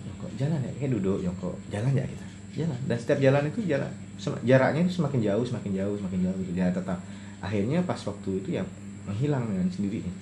[0.05, 0.71] Jongkok jalan ya?
[0.77, 1.55] Kayak duduk jongkok.
[1.69, 3.89] Jalan ya kita jalan dan setiap jalan itu jarak
[4.45, 7.01] jaraknya itu semakin jauh semakin jauh semakin jauh gitu dia tetap
[7.41, 8.63] akhirnya pas waktu itu ya
[9.09, 10.13] menghilang dengan sendirinya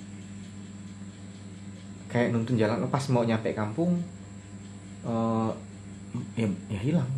[2.08, 4.00] kayak nuntun jalan pas mau nyampe kampung
[5.04, 5.50] eh
[6.36, 7.08] ya, ya hilang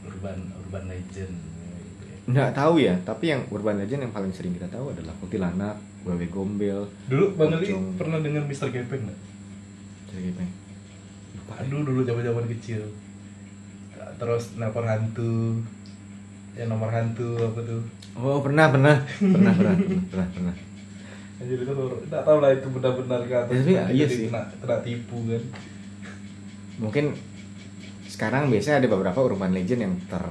[0.00, 1.36] Urban urban legend.
[2.28, 6.28] nggak tahu ya tapi yang urban legend yang paling sering kita tahu adalah kuntilanak wewe
[6.28, 7.96] gombel Dulu Bang Pocong.
[7.96, 8.68] pernah dengar Mr.
[8.70, 9.18] Gepeng enggak?
[10.12, 10.59] jadi gimana
[11.58, 12.82] Aduh dulu zaman-zaman kecil.
[14.16, 15.58] Terus nomor hantu.
[16.54, 17.82] Ya nomor hantu apa tuh?
[18.18, 20.54] oh pernah pernah pernah pernah pernah pernah, pernah.
[21.40, 23.54] Jadi itu enggak tahu lah itu benar-benar atas.
[23.64, 24.26] Ya, tapi iya sih.
[24.28, 25.42] Kena, kena tipu kan.
[26.80, 27.12] mungkin
[28.08, 30.24] sekarang biasanya ada beberapa urban legend yang ter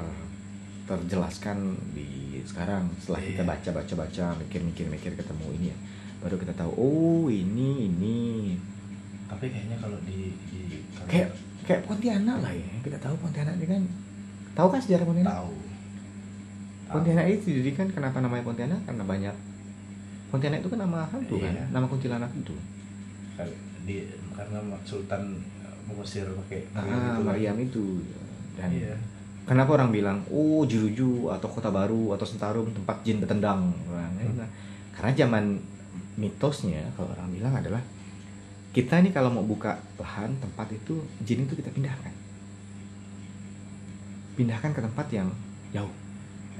[0.85, 3.49] terjelaskan di sekarang setelah kita Iya.
[3.53, 5.77] baca baca baca mikir mikir mikir ketemu ini ya
[6.19, 8.17] baru kita tahu oh ini ini
[9.29, 10.59] Tapi kayaknya kalau di di
[10.91, 11.29] kalau kayak
[11.63, 13.83] kayak Pontianak lah ya kita tahu Pontianak ini kan
[14.53, 15.53] tahu kan sejarah Pontianak tahu.
[16.89, 19.35] Pontianak itu didirikan kenapa namanya Pontianak karena banyak
[20.27, 21.63] Pontianak itu kan nama hantu kan Iya.
[21.69, 22.53] nama kuntilanak itu
[23.79, 25.23] di karena Sultan
[25.63, 27.23] eh, mengusir pakai ah kan.
[27.23, 28.03] Mariam itu
[28.53, 28.93] dan Iya.
[29.47, 33.73] Kenapa orang bilang, oh Jeruju atau Kota Baru atau Sentarum tempat jin bertendang?
[33.89, 34.45] Orang, Hmm.
[34.93, 35.57] Karena zaman
[36.13, 37.81] mitosnya kalau orang bilang adalah
[38.69, 42.13] kita ini kalau mau buka lahan tempat itu jin itu kita pindahkan,
[44.37, 45.29] pindahkan ke tempat yang
[45.73, 45.89] jauh.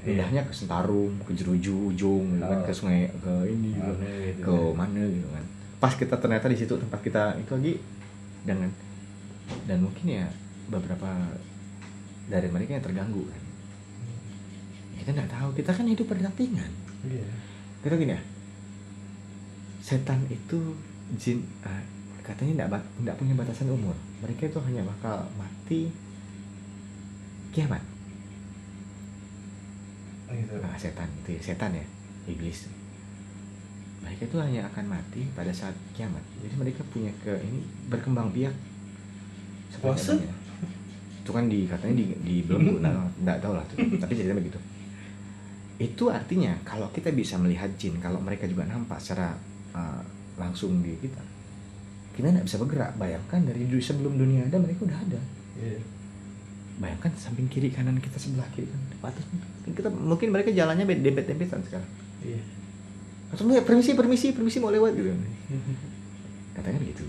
[0.00, 0.26] Iya.
[0.26, 3.84] Pindahnya ke Sentarum, ke Jeruju ujung, gitu kan, ke sungai, ke ini, ke,
[4.32, 4.74] gitu ke kan.
[4.74, 5.44] mana gitu kan.
[5.78, 7.72] Pas kita ternyata di situ tempat kita itu lagi
[8.44, 8.68] dengan
[9.68, 10.26] dan mungkin ya
[10.70, 11.10] beberapa
[12.30, 13.42] dari mereka yang terganggu kan
[15.02, 16.70] kita nggak tahu kita kan hidup berdampingan
[17.02, 17.26] Iya.
[17.82, 18.22] kita gini ya
[19.82, 20.76] setan itu
[21.18, 21.82] jin eh,
[22.30, 23.96] katanya nggak punya batasan umur.
[24.22, 25.90] Mereka itu hanya bakal mati
[27.50, 27.82] kiamat.
[30.30, 30.54] Oh, gitu.
[30.62, 31.82] nah, setan itu ya setan ya
[32.30, 32.70] iblis.
[34.06, 36.22] Mereka itu hanya akan mati pada saat kiamat.
[36.38, 38.54] Jadi mereka punya ke ini berkembang biak.
[39.82, 40.14] Puasa?
[40.14, 40.40] sepanjang
[41.20, 43.64] itu kan di katanya di di belum nah, nggak tahu lah.
[43.70, 44.58] Tuh tapi ceritanya begitu.
[45.80, 49.38] Itu artinya kalau kita bisa melihat jin kalau mereka juga nampak secara
[49.70, 50.02] uh,
[50.34, 51.29] langsung di kita
[52.16, 52.92] kita nggak bisa bergerak.
[52.98, 55.20] Bayangkan dari dulu sebelum dunia ada mereka udah ada.
[55.60, 55.80] Iya.
[56.80, 58.88] bayangkan samping kiri kanan kita sebelah kiri kanan.
[59.04, 59.24] Atas.
[59.68, 61.90] Kita mungkin mereka jalannya dempet dempetan sekarang.
[62.24, 62.40] Iya.
[63.30, 65.12] atau "Ya, permisi permisi permisi mau lewat gitu.
[66.56, 67.04] Katanya begitu.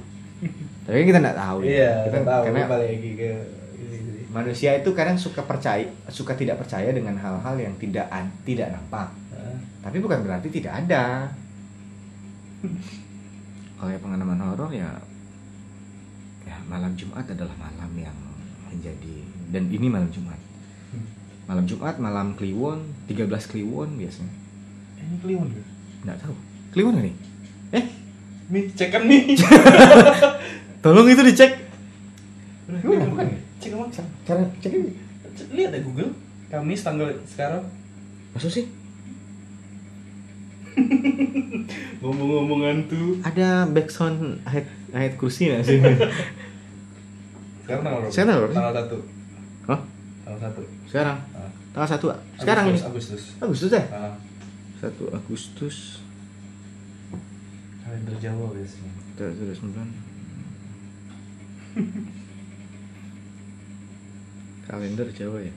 [0.86, 1.70] Tapi kan kita nggak tahu ya.
[1.72, 2.44] Iya, kita tahu.
[2.52, 3.32] karena lagi ke
[4.32, 8.08] manusia itu kadang suka percaya suka tidak percaya dengan hal-hal yang tidak
[8.48, 9.12] tidak nampak.
[9.32, 11.32] Nah, tapi bukan berarti tidak ada
[13.82, 15.02] kalau yang pengalaman horor ya
[16.44, 18.18] ya malam Jumat adalah malam yang
[18.68, 19.16] menjadi
[19.50, 20.38] dan ini malam Jumat
[21.44, 24.32] malam Jumat malam Kliwon 13 Kliwon biasanya
[24.96, 25.64] Ini kliwon ya?
[26.04, 26.36] nggak tahu
[26.72, 27.16] Kliwon nggak nih
[27.74, 27.86] eh
[28.52, 29.32] Nih, cek kan nih.
[30.84, 31.56] tolong itu dicek
[32.68, 33.10] Bukan, kliwon.
[33.10, 33.28] bukan.
[33.58, 33.90] Cek emang.
[34.22, 34.92] cara cek ini
[35.32, 36.12] Cek, Lihat deh Google.
[36.48, 37.64] Kamis tanggal sekarang.
[38.32, 38.66] maksud sih
[42.02, 43.22] Ngomong-ngomong hantu.
[43.22, 45.78] ada backsound ayat ayat kursi nggak sih
[47.62, 48.12] Sekarang tanggal berapa?
[48.12, 48.56] Sekarang tanggal berapa?
[48.58, 48.98] Tanggal satu.
[49.68, 49.80] Hah?
[50.22, 50.62] Tanggal satu.
[50.86, 51.50] sekarang Ah.
[51.72, 52.92] tanggal satu sekarang ini Agustus,
[53.40, 53.40] Agustus.
[53.40, 54.14] Agustus ya Ah,
[54.78, 55.78] satu Agustus
[57.82, 58.92] kalender Jawa biasanya.
[59.20, 59.90] Sudah sembilan.
[64.64, 65.54] Kalender Jawa ya.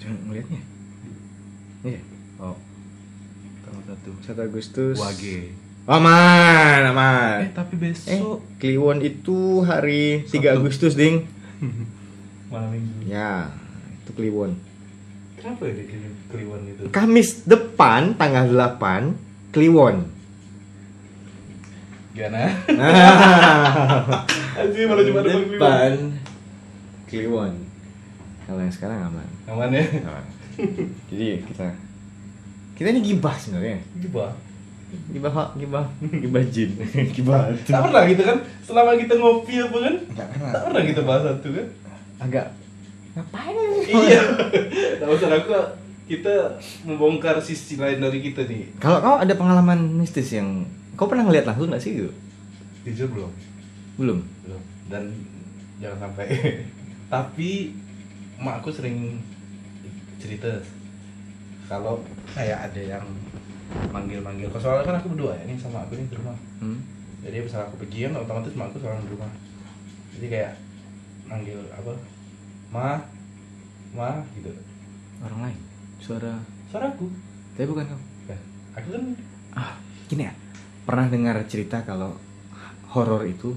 [0.00, 0.60] Jangan ngeliatnya.
[1.84, 2.00] Iya.
[2.38, 2.56] Oh.
[3.62, 4.10] Tanggal satu.
[4.20, 4.96] Satu Agustus.
[4.96, 5.52] Wage.
[5.84, 7.38] Aman, Eh, aman.
[7.52, 10.58] tapi Eh, besok Kliwon itu hari 3 Sabtu.
[10.58, 11.28] Agustus, Ding.
[12.50, 13.04] malam minggu.
[13.04, 13.52] Ya,
[14.00, 14.56] itu Kliwon.
[15.36, 15.84] Kenapa ya di
[16.32, 16.88] Kliwon- itu?
[16.88, 19.12] Kamis depan tanggal 8
[19.52, 20.08] Kliwon.
[22.14, 22.46] Gimana?
[24.56, 25.52] Anjir, malah cuma depan Kliwon.
[25.52, 25.92] depan
[27.04, 27.52] Kliwon
[28.44, 29.82] kalau yang sekarang aman Aman ya?
[30.00, 30.24] Aman.
[31.06, 31.66] Jadi kita
[32.74, 34.32] kita ini gibah sebenarnya Gimana?
[35.10, 36.70] gibah gibah gibah jin
[37.16, 38.38] gibah Tak pernah gitu kan?
[38.62, 39.94] Selama kita ngopi apa kan?
[40.08, 41.66] nggak pernah Tak pernah kita bahas satu kan?
[42.14, 42.46] agak
[43.12, 44.22] ngapain iya.
[45.02, 45.54] Tak usah aku
[46.04, 46.34] kita
[46.84, 48.76] membongkar sisi lain dari kita nih.
[48.76, 50.62] kalau kau ada pengalaman mistis yang
[50.94, 52.10] kau pernah ngeliat langsung nggak sih gitu
[52.84, 53.32] Jujur belum?
[53.96, 54.62] belum Belum.
[54.84, 55.02] Dan
[55.80, 56.26] jangan sampai.
[57.08, 57.72] Tapi
[58.36, 59.16] mak aku sering
[60.24, 60.48] cerita
[61.68, 62.00] kalau
[62.32, 63.04] kayak ada yang
[63.92, 64.48] manggil-manggil.
[64.48, 66.36] Kalau soalnya kan aku berdua ya, ini sama aku nih di rumah.
[66.64, 66.78] hmm?
[67.24, 69.30] Jadi misalnya aku pergi kan otomatis mak aku selalu di rumah.
[70.16, 70.52] Jadi kayak
[71.28, 71.92] manggil apa?
[72.72, 73.00] Ma,
[73.94, 74.50] ma gitu.
[75.22, 75.58] orang lain
[76.02, 76.34] suara
[76.66, 77.06] Suara aku.
[77.54, 78.40] tapi bukan kau Nah,
[78.74, 79.02] aku kan
[79.54, 79.72] ah
[80.10, 80.34] gini ya
[80.82, 82.18] pernah dengar cerita kalau
[82.90, 83.54] horor itu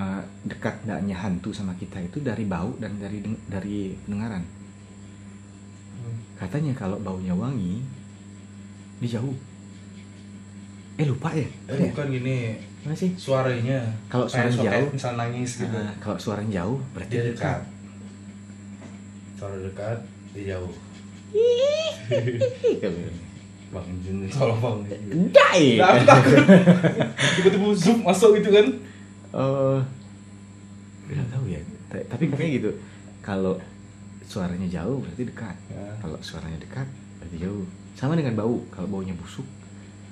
[0.00, 4.42] uh, dekat ndaknya hantu sama kita itu dari bau dan dari dari pendengaran
[6.36, 7.80] katanya kalau baunya wangi
[8.98, 9.36] dijauh
[10.96, 11.90] eh lupa ya eh ya?
[11.90, 12.36] bukan gini
[12.86, 13.82] Gimana sih suaranya.
[14.06, 14.86] Kalau suara- jauh.
[14.94, 15.74] misal nangis gitu.
[15.74, 17.66] Nah, kalau suaranya jauh berarti dia dekat.
[19.34, 19.98] Suara dekat,
[20.30, 20.70] dia jauh.
[23.66, 24.78] Bang Jun, tolong bang.
[25.34, 25.74] Dai.
[25.74, 26.38] Nah, aku takut.
[27.34, 28.66] Tiba-tiba zoom masuk gitu kan.
[29.34, 29.82] Oh,
[31.10, 31.58] nggak tahu ya.
[31.90, 32.70] Ta- Tapi kayak gitu.
[33.18, 33.58] Kalau
[34.26, 35.56] suaranya jauh berarti dekat.
[35.70, 35.86] Ya.
[36.02, 36.86] Kalau suaranya dekat
[37.22, 37.64] berarti jauh.
[37.96, 38.60] Sama dengan bau.
[38.68, 39.46] Kalau baunya busuk,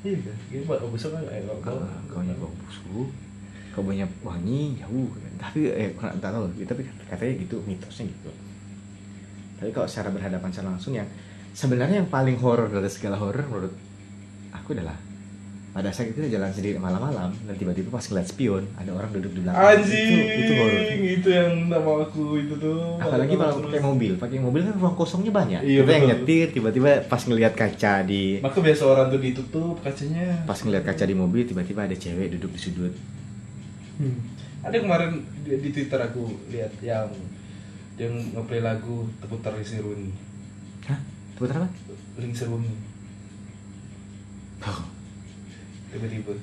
[0.05, 0.21] Iya,
[0.53, 1.81] gitu buat besok kan eh kalau kalau
[2.13, 3.09] baunya bau busuk,
[3.73, 5.09] kalau baunya wangi jauh.
[5.41, 6.45] Tapi eh kurang tahu.
[6.65, 8.31] Tapi katanya gitu mitosnya gitu.
[9.57, 11.09] Tapi kalau secara berhadapan secara langsung yang
[11.57, 13.73] sebenarnya yang paling horor dari segala horor menurut
[14.53, 14.97] aku adalah
[15.75, 19.41] pada saat kita jalan sendiri malam-malam dan tiba-tiba pas ngeliat spion ada orang duduk di
[19.43, 22.95] belakang Anjing, itu itu horor itu yang nama aku itu tuh.
[22.97, 26.11] apalagi kalau pakai mobil pakai mobil kan ruang kosongnya banyak Iya, kita yang betul.
[26.15, 30.47] nyetir tiba-tiba pas ngelihat kaca di Maka biasa orang tuh ditutup kacanya.
[30.47, 32.95] pas ngelihat kaca di mobil tiba-tiba ada cewek duduk di sudut
[33.95, 34.19] Hmm.
[34.61, 35.11] Ada kemarin
[35.41, 37.07] di, di Twitter aku lihat yang
[37.95, 40.11] yang ngeplay lagu Teputar Ling Seruni.
[40.85, 40.99] hah
[41.35, 41.69] putar apa
[42.17, 42.71] Ling Seruni.
[44.65, 44.83] oh,
[45.95, 46.35] Tiba-tiba.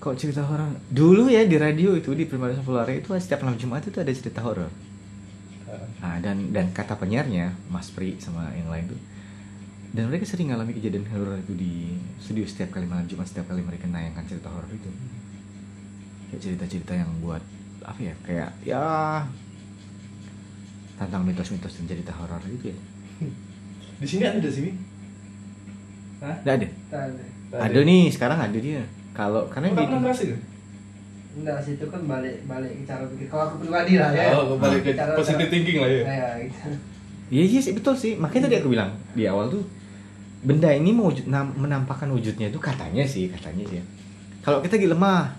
[0.00, 3.84] kok cerita horor dulu ya di radio itu di Primavera Solar itu setiap malam Jumat
[3.84, 4.72] itu ada cerita horor
[6.00, 9.00] nah, dan dan kata penyiarnya Mas Pri sama yang lain tuh
[9.92, 13.60] dan mereka sering mengalami kejadian horor itu di studio setiap kali malam Jumat setiap kali
[13.60, 14.88] mereka nayangkan cerita horor itu
[16.32, 17.44] kayak cerita-cerita yang buat
[17.84, 18.84] apa ya kayak ya
[20.96, 22.78] tentang mitos-mitos dan cerita horor itu ya
[24.00, 24.72] Di sini ada sini.
[26.24, 26.40] Hah?
[26.40, 27.20] nggak ada Tadi.
[27.20, 30.34] ada nih sekarang ada dia kalau karena Enggak di.
[31.30, 33.26] Enggak sih itu kan balik balik ke cara pikir.
[33.26, 34.34] Kalau aku pribadi lah ya.
[34.34, 36.02] Oh, kembali ke Cara- positive cara- thinking lah ya.
[36.02, 36.68] Ya, gitu.
[37.30, 39.62] Iya iya sih betul sih makanya tadi aku bilang di awal tuh
[40.42, 43.78] benda ini mau wujud- nam- menampakkan wujudnya itu katanya sih katanya sih.
[43.78, 43.84] ya.
[44.40, 45.30] Kalau kita lagi lemah,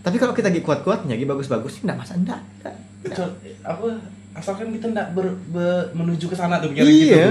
[0.00, 2.40] tapi kalau kita lagi kuat-kuatnya, lagi bagus-bagus sih enggak masalah enggak.
[2.58, 2.76] enggak.
[3.00, 3.28] Betul.
[3.62, 3.86] Apa
[4.32, 7.14] asalkan kita enggak ber, ber- menuju ke sana tuh pikiran kita tuh.
[7.14, 7.30] Iya.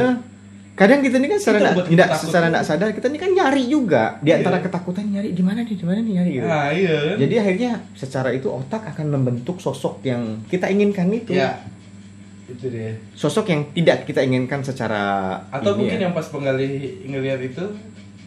[0.79, 4.31] Kadang kita ini kan secara tidak secara enggak sadar kita ini kan nyari juga di
[4.31, 4.63] antara Iya.
[4.63, 6.47] ketakutan nyari di mana nih di mana nih nyari gitu.
[6.47, 7.15] Nah, iya kan?
[7.19, 11.35] Jadi akhirnya secara itu otak akan membentuk sosok yang kita inginkan itu.
[11.35, 11.59] ya.
[12.47, 12.95] Itu dia.
[13.11, 16.03] Sosok yang tidak kita inginkan secara Atau ini mungkin ya.
[16.07, 16.71] yang pas penggali
[17.03, 17.65] ngelihat itu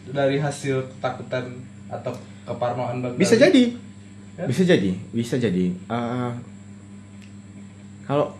[0.07, 1.57] dari hasil ketakutan
[1.89, 3.73] atau keparnoan Bang bisa jadi
[4.33, 4.45] Ya?
[4.45, 6.31] bisa jadi bisa jadi Eh,
[8.03, 8.33] kalau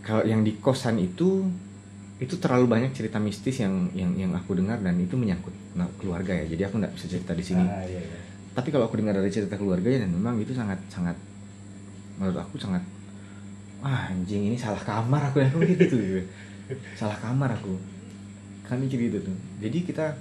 [0.00, 1.44] kalau yang di kosan itu
[2.22, 6.30] itu terlalu banyak cerita mistis yang yang yang aku dengar dan itu menyangkut nah, keluarga
[6.30, 6.46] ya.
[6.46, 7.64] Jadi aku nggak bisa cerita di sini.
[7.66, 8.18] Ah, iya, iya.
[8.54, 11.18] tapi kalau aku dengar dari cerita keluarga ya dan memang itu sangat sangat
[12.14, 12.86] menurut aku sangat
[13.82, 15.48] ah anjing ini salah kamar aku ya.
[15.52, 16.02] Aku gitu tuh
[16.96, 17.76] salah kamar aku.
[18.64, 19.36] Kami mikir gitu tuh.
[19.60, 20.16] Jadi kita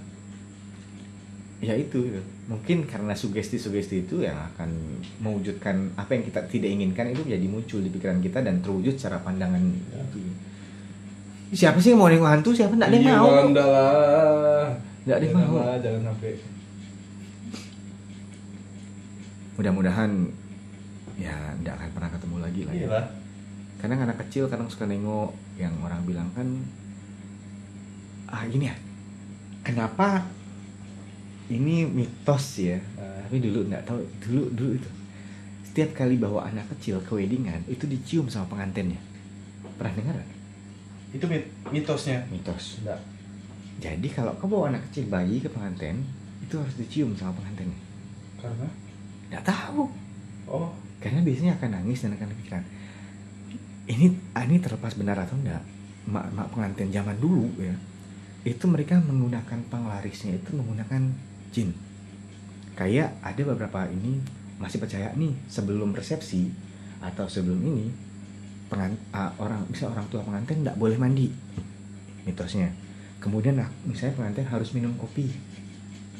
[1.63, 2.19] ya itu gitu.
[2.51, 7.79] mungkin karena sugesti-sugesti itu yang akan mewujudkan apa yang kita tidak inginkan itu jadi muncul
[7.79, 10.19] di pikiran kita dan terwujud secara pandangan itu
[11.51, 14.65] siapa sih yang mau nengok hantu siapa nggak ada yang Iya, mau lah.
[15.03, 15.53] Nggak ada yang mau.
[15.57, 16.33] lah, Jangan sampai.
[19.53, 20.11] mudah-mudahan
[21.15, 22.87] ya tidak akan pernah ketemu lagi lah ya.
[23.77, 26.47] Kadang anak kecil kadang suka nengok yang orang bilang kan
[28.25, 28.75] ah gini ya
[29.61, 30.25] kenapa
[31.47, 33.29] ini mitos ya Nah.
[33.29, 34.89] tapi dulu nggak tahu dulu dulu itu
[35.63, 38.97] setiap kali bawa anak kecil ke weddingan itu dicium sama pengantinnya
[39.75, 40.31] pernah dengar nggak?
[41.13, 42.25] Itu mit- mitosnya.
[42.33, 42.81] mitos.
[42.81, 42.99] Enggak.
[43.81, 46.01] jadi kalau kau bawa anak kecil bayi ke pengantin
[46.39, 47.79] itu harus dicium sama pengantinnya.
[48.39, 48.69] Karena?
[49.29, 49.89] Nggak tahu.
[50.47, 50.69] Oh,
[51.03, 52.63] karena biasanya akan nangis dan akan pikiran
[53.83, 55.59] ini ah, ini terlepas benar atau enggak
[56.07, 57.75] mak, mak pengantin zaman dulu ya
[58.43, 61.15] itu mereka menggunakan penglarisnya itu menggunakan
[61.55, 61.71] jin.
[62.75, 64.19] Kayak ada beberapa ini
[64.59, 66.51] masih percaya nih sebelum resepsi
[66.99, 67.87] atau sebelum ini
[68.73, 71.29] pengan, ah, orang bisa orang tua pengantin nggak boleh mandi
[72.25, 72.73] mitosnya
[73.21, 75.29] kemudian ah, misalnya pengantin harus minum kopi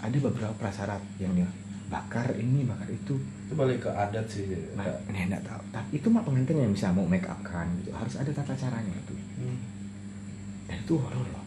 [0.04, 1.50] ada beberapa prasyarat yang dia
[1.90, 3.18] bakar ini bakar itu
[3.54, 4.50] itu balik ke adat sih.
[4.74, 4.82] Nah,
[5.14, 5.62] ini enggak tahu.
[5.70, 7.94] Tapi itu mah pengantin yang bisa mau make up kan gitu.
[7.94, 9.14] Harus ada tata caranya itu.
[9.14, 9.58] Hmm.
[10.66, 11.46] Dan itu horor loh.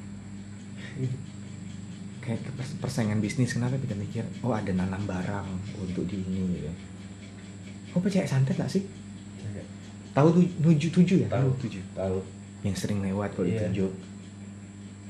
[2.23, 2.47] Kayak
[2.79, 5.47] persaingan bisnis kenapa kita mikir oh ada nanam barang
[5.83, 6.71] untuk di ini gitu.
[7.91, 8.87] Kau percaya santet gak sih?
[10.17, 10.29] Tahu
[10.65, 11.29] tujuh tujuh ya?
[11.29, 11.49] Tahu.
[11.61, 11.83] tujuh.
[11.93, 12.19] Tahu.
[12.65, 13.69] Yang sering lewat kalau Iya.
[13.69, 13.93] ditunjuk.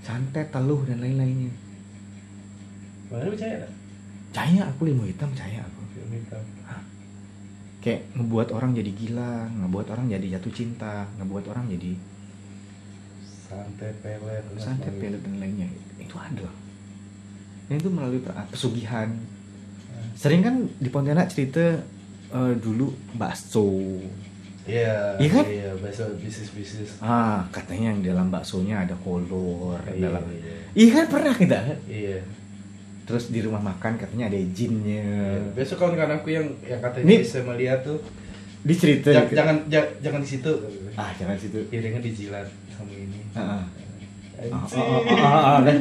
[0.02, 1.50] Santet, teluh dan lain-lainnya.
[3.06, 3.72] Mana percaya enggak?
[4.26, 5.80] Percaya aku ilmu hitam, percaya aku.
[5.94, 6.42] Film hitam.
[7.78, 11.94] Kayak ngebuat orang jadi gila, ngebuat orang jadi jatuh cinta, ngebuat orang jadi
[13.46, 14.42] Santet pelet.
[14.58, 16.50] santet pelet dan lainnya itu ada
[17.66, 18.18] dan itu melalui
[18.50, 20.02] pesugihan Nah.
[20.18, 21.78] sering kan di Pontianak cerita
[22.28, 24.02] eh, dulu bakso
[24.66, 25.14] Iya.
[25.16, 25.44] Iya kan?
[25.46, 26.98] Iya, bahasa bisnis-bisnis.
[26.98, 30.54] ah katanya yang di dalam baksonya ada kolor Iya, dalam iya.
[30.74, 32.18] iya kan pernah kita Iya.
[33.02, 35.06] terus di rumah makan katanya ada jinnya
[35.38, 35.54] Iya.
[35.54, 37.98] Besok kawan-kawan aku yang yang katanya Ini- bisa melihat tuh
[38.60, 39.36] di cerita jangan gitu.
[39.36, 40.52] jangan ja- jangan di situ.
[40.94, 43.20] ah jangan situ Piringnya dijilat sama ini.
[43.32, 43.64] Ah, ah.
[44.36, 44.82] Ah, Anjing.
[44.82, 45.76] ah, ah, ah, ah, kan?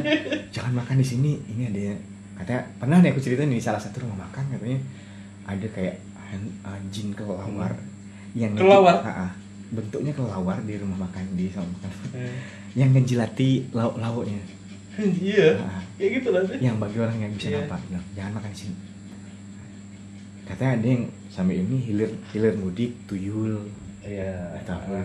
[0.48, 1.92] jangan makan di sini ini ada
[2.36, 4.78] katanya pernah nih aku ceritain di salah satu rumah makan katanya
[5.44, 7.74] ada kayak han- ah, jin kelawar
[8.36, 9.00] yang Kelawar?
[9.00, 9.30] Ah, ah.
[9.66, 12.36] bentuknya kelawar di rumah makan di sama makan Eh,
[12.76, 14.38] yang ngejilati lauk lauknya
[14.96, 15.56] Iya.
[15.58, 15.80] Ah.
[15.96, 16.40] Kayak gitu lah.
[16.44, 16.56] tuh.
[16.56, 17.64] yang bagi orang yang bisa Iya.
[17.64, 18.76] nampak bilang jangan makan di sini
[20.44, 23.66] katanya ada yang sampai ini hilir hilir mudik tuyul
[24.00, 24.60] Iya.
[24.62, 25.04] atau apa Ah.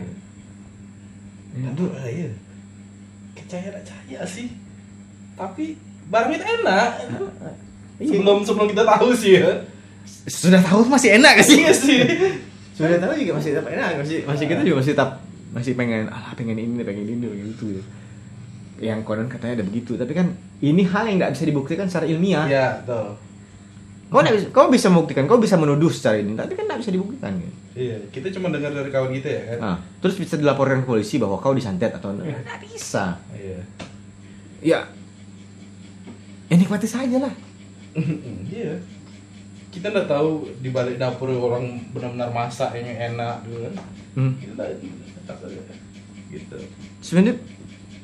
[1.51, 2.29] Ya, Itu itu iya.
[3.31, 4.47] Percaya tak percaya sih.
[5.33, 5.75] Tapi
[6.07, 6.89] barang itu enak.
[7.99, 8.07] Iya.
[8.07, 9.51] Sebelum sebelum kita tahu sih ya.
[10.25, 11.99] sudah tahu masih enak sih Iya sih.
[12.81, 15.09] Sudah tahu juga masih tetap enak masih masih kita juga masih tetap
[15.51, 17.67] masih pengen ah pengen ini pengen ini pengen itu
[18.81, 22.45] yang konon katanya ada begitu tapi kan ini hal yang nggak bisa dibuktikan secara ilmiah
[22.49, 23.13] Iya, tuh.
[24.11, 27.31] Kau bisa, kau bisa membuktikan, kau bisa menuduh secara ini, tapi kan nggak bisa dibuktikan.
[27.31, 27.55] Gitu.
[27.79, 29.57] Iya, kita cuma dengar dari kawan kita ya kan.
[29.63, 32.27] Nah, terus bisa dilaporkan ke polisi bahwa kau disantet atau enggak?
[32.43, 33.15] Nggak bisa.
[33.31, 33.59] Iya.
[34.59, 34.79] Ya,
[36.51, 37.33] ya nikmati saja lah.
[38.51, 38.75] Iya.
[39.71, 43.73] Kita nggak tahu di balik dapur orang benar-benar masak yang enak gitu kan.
[44.19, 44.33] Hmm.
[44.35, 44.63] Kita
[45.47, 45.73] ya.
[46.31, 46.57] Gitu.
[46.99, 47.39] Sebenarnya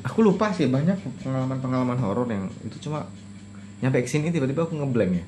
[0.08, 3.04] aku lupa sih banyak pengalaman-pengalaman horor yang itu cuma
[3.84, 5.26] nyampe ke sini tiba-tiba aku ngeblank ya.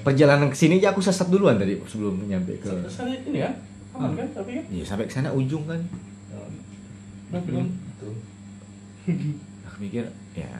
[0.00, 3.54] Perjalanan ke sini aja aku sesat duluan tadi sebelum nyampe ke Sana ini kan,
[3.92, 4.64] aman kan tapi kan.
[4.72, 5.80] Iya, sampai ke sana ujung kan.
[7.30, 7.68] Nah, belum.
[9.68, 10.50] Aku mikir ya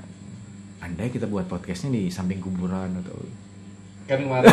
[0.80, 3.16] andai kita buat podcastnya di samping kuburan atau
[4.10, 4.50] Kan kemarin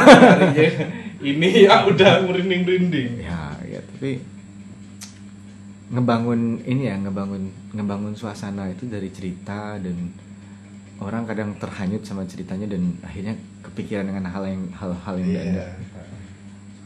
[1.33, 3.25] ini ya udah merinding-rinding.
[3.25, 4.21] ya ya tapi
[5.89, 10.13] ngebangun ini ya ngebangun ngebangun suasana itu dari cerita dan
[11.01, 13.33] orang kadang terhanyut sama ceritanya dan akhirnya
[13.65, 15.73] kepikiran dengan hal yang hal-hal yang enggak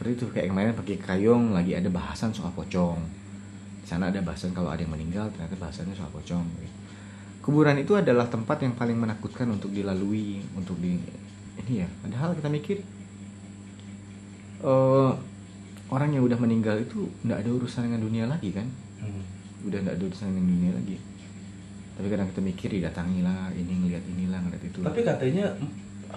[0.01, 2.97] seperti itu kayak kemarin pakai kayong lagi ada bahasan soal pocong.
[3.83, 6.41] Di sana ada bahasan kalau ada yang meninggal ternyata bahasannya soal pocong.
[7.45, 10.97] Kuburan itu adalah tempat yang paling menakutkan untuk dilalui untuk di
[11.63, 12.77] ini ya padahal kita mikir
[14.61, 15.11] eh
[15.87, 19.25] orang yang udah meninggal itu nggak ada urusan dengan dunia lagi kan Hmm.
[19.65, 20.97] udah nggak ada urusan dengan dunia lagi
[21.91, 25.45] tapi kadang kita mikir didatangi lah ini ngeliat inilah ngeliat itu Tapi katanya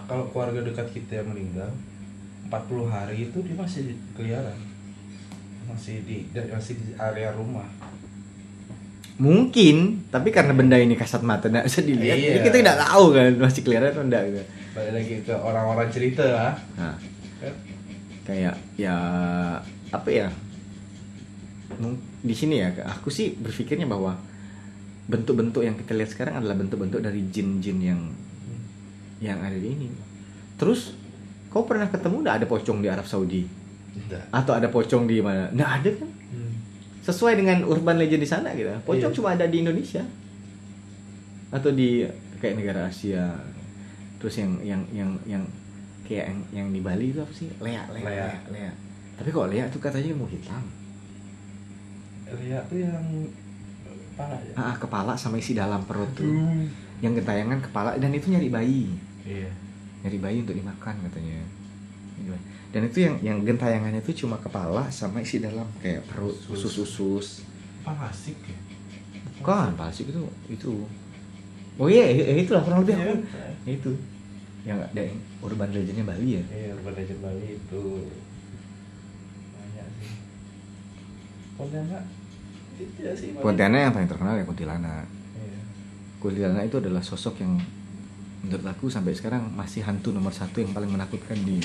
[0.04, 1.72] kalau keluarga dekat kita yang meninggal
[2.44, 3.82] 40 hari itu dia masih
[4.12, 4.52] keliaran.
[5.64, 7.64] Masih di masih di area rumah.
[9.16, 12.28] mungkin tapi karena benda ini kasat mata nggak bisa dilihat Iya.
[12.28, 14.42] jadi kita nggak tahu kan masih kelihatan atau enggak gitu
[14.74, 16.52] Balik lagi ke orang-orang cerita lah.
[16.74, 16.98] nah
[17.38, 17.54] Kan?
[18.24, 18.96] kayak ya
[19.92, 20.28] apa ya?
[22.24, 24.16] Di sini ya aku sih berpikirnya bahwa
[25.04, 28.00] bentuk-bentuk yang kita lihat sekarang adalah bentuk-bentuk dari jin-jin yang
[29.20, 29.88] yang ada di ini.
[30.58, 30.96] Terus
[31.52, 33.64] kau pernah ketemu nggak ada pocong di Arab Saudi?
[33.94, 34.34] Tidak.
[34.34, 35.54] atau ada pocong di mana?
[35.54, 36.10] Nggak ada kan?
[37.06, 38.74] Sesuai dengan urban legend di sana gitu.
[38.82, 39.16] Pocong Iya.
[39.22, 40.02] cuma ada di Indonesia.
[41.54, 42.02] Atau di
[42.42, 43.38] kayak negara Asia
[44.24, 45.44] terus yang yang yang yang
[46.02, 48.24] kayak yang, yang di Bali itu apa sih lea lea Lea.
[48.24, 48.72] lea, lea.
[49.14, 50.64] tapi kok lea itu katanya mau hitam
[52.24, 53.04] Lihat tuh yang
[54.10, 54.52] kepala ya.
[54.56, 56.32] ah kepala sama isi dalam perut tuh
[56.98, 58.84] yang gentayangan kepala dan itu nyari bayi
[59.22, 59.52] Iya.
[60.00, 61.44] nyari bayi untuk dimakan katanya
[62.70, 66.80] dan itu yang yang gentayangannya itu cuma kepala sama isi dalam kayak perut Usus.
[66.80, 67.28] usus
[67.84, 68.56] Palasik ya.
[69.44, 70.88] Kan palsik itu itu.
[71.76, 73.04] Oh iya, eh, itulah kurang lebih Iya.
[73.04, 73.14] aku.
[73.60, 73.92] Ya, itu.
[74.64, 76.44] Yang ada yang urban legendnya Bali ya.
[76.48, 77.82] Iya, Urban Legend Bali itu
[79.52, 80.12] banyak sih.
[81.54, 82.02] Pontianak
[82.80, 83.28] itu ya sih.
[83.36, 85.04] Pontianak yang paling terkenal ya kuntilanak.
[85.36, 85.60] Iya.
[86.16, 87.60] Kuntilanak itu adalah sosok yang
[88.40, 91.60] menurut aku sampai sekarang masih hantu nomor satu yang paling menakutkan di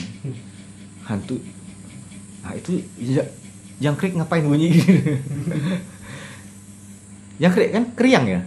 [1.07, 1.39] hantu.
[2.43, 3.31] Nah itu ja-
[3.79, 4.91] jangkrik ngapain bunyi gitu?
[7.41, 8.41] jangkrik kan kriang ya?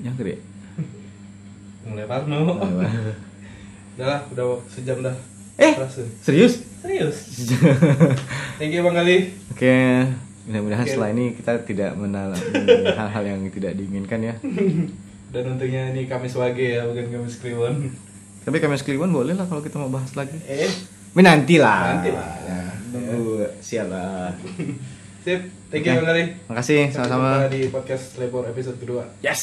[0.00, 0.40] Jangkrik.
[1.84, 2.40] Mulai Parno.
[3.96, 5.16] Udah udah sejam dah.
[5.56, 6.04] Eh, Terasa.
[6.20, 6.60] serius?
[6.84, 7.16] Serius.
[8.60, 9.32] Thank you Bang Ali.
[9.48, 10.04] Oke,
[10.44, 10.92] mudah-mudahan Oke.
[10.92, 12.44] setelah ini kita tidak menalami
[13.00, 14.34] hal-hal yang tidak diinginkan ya.
[15.32, 17.88] Dan untungnya ini Kamis Wage ya, bukan Kamis Kliwon.
[18.46, 20.36] Tapi kami Kliwon boleh lah kalau kita mau bahas lagi.
[20.44, 20.70] Eh,
[21.10, 21.98] Tapi nanti lah.
[21.98, 22.30] Nanti lah.
[22.46, 22.60] Ya,
[22.92, 24.30] tunggu siap lah.
[25.26, 25.40] sip.
[25.72, 26.00] Thank you Oke.
[26.04, 26.24] Bang Ali.
[26.46, 27.28] Makasih, Sampai sama-sama.
[27.42, 29.02] jumpa di podcast Lebor episode kedua.
[29.24, 29.42] Yes.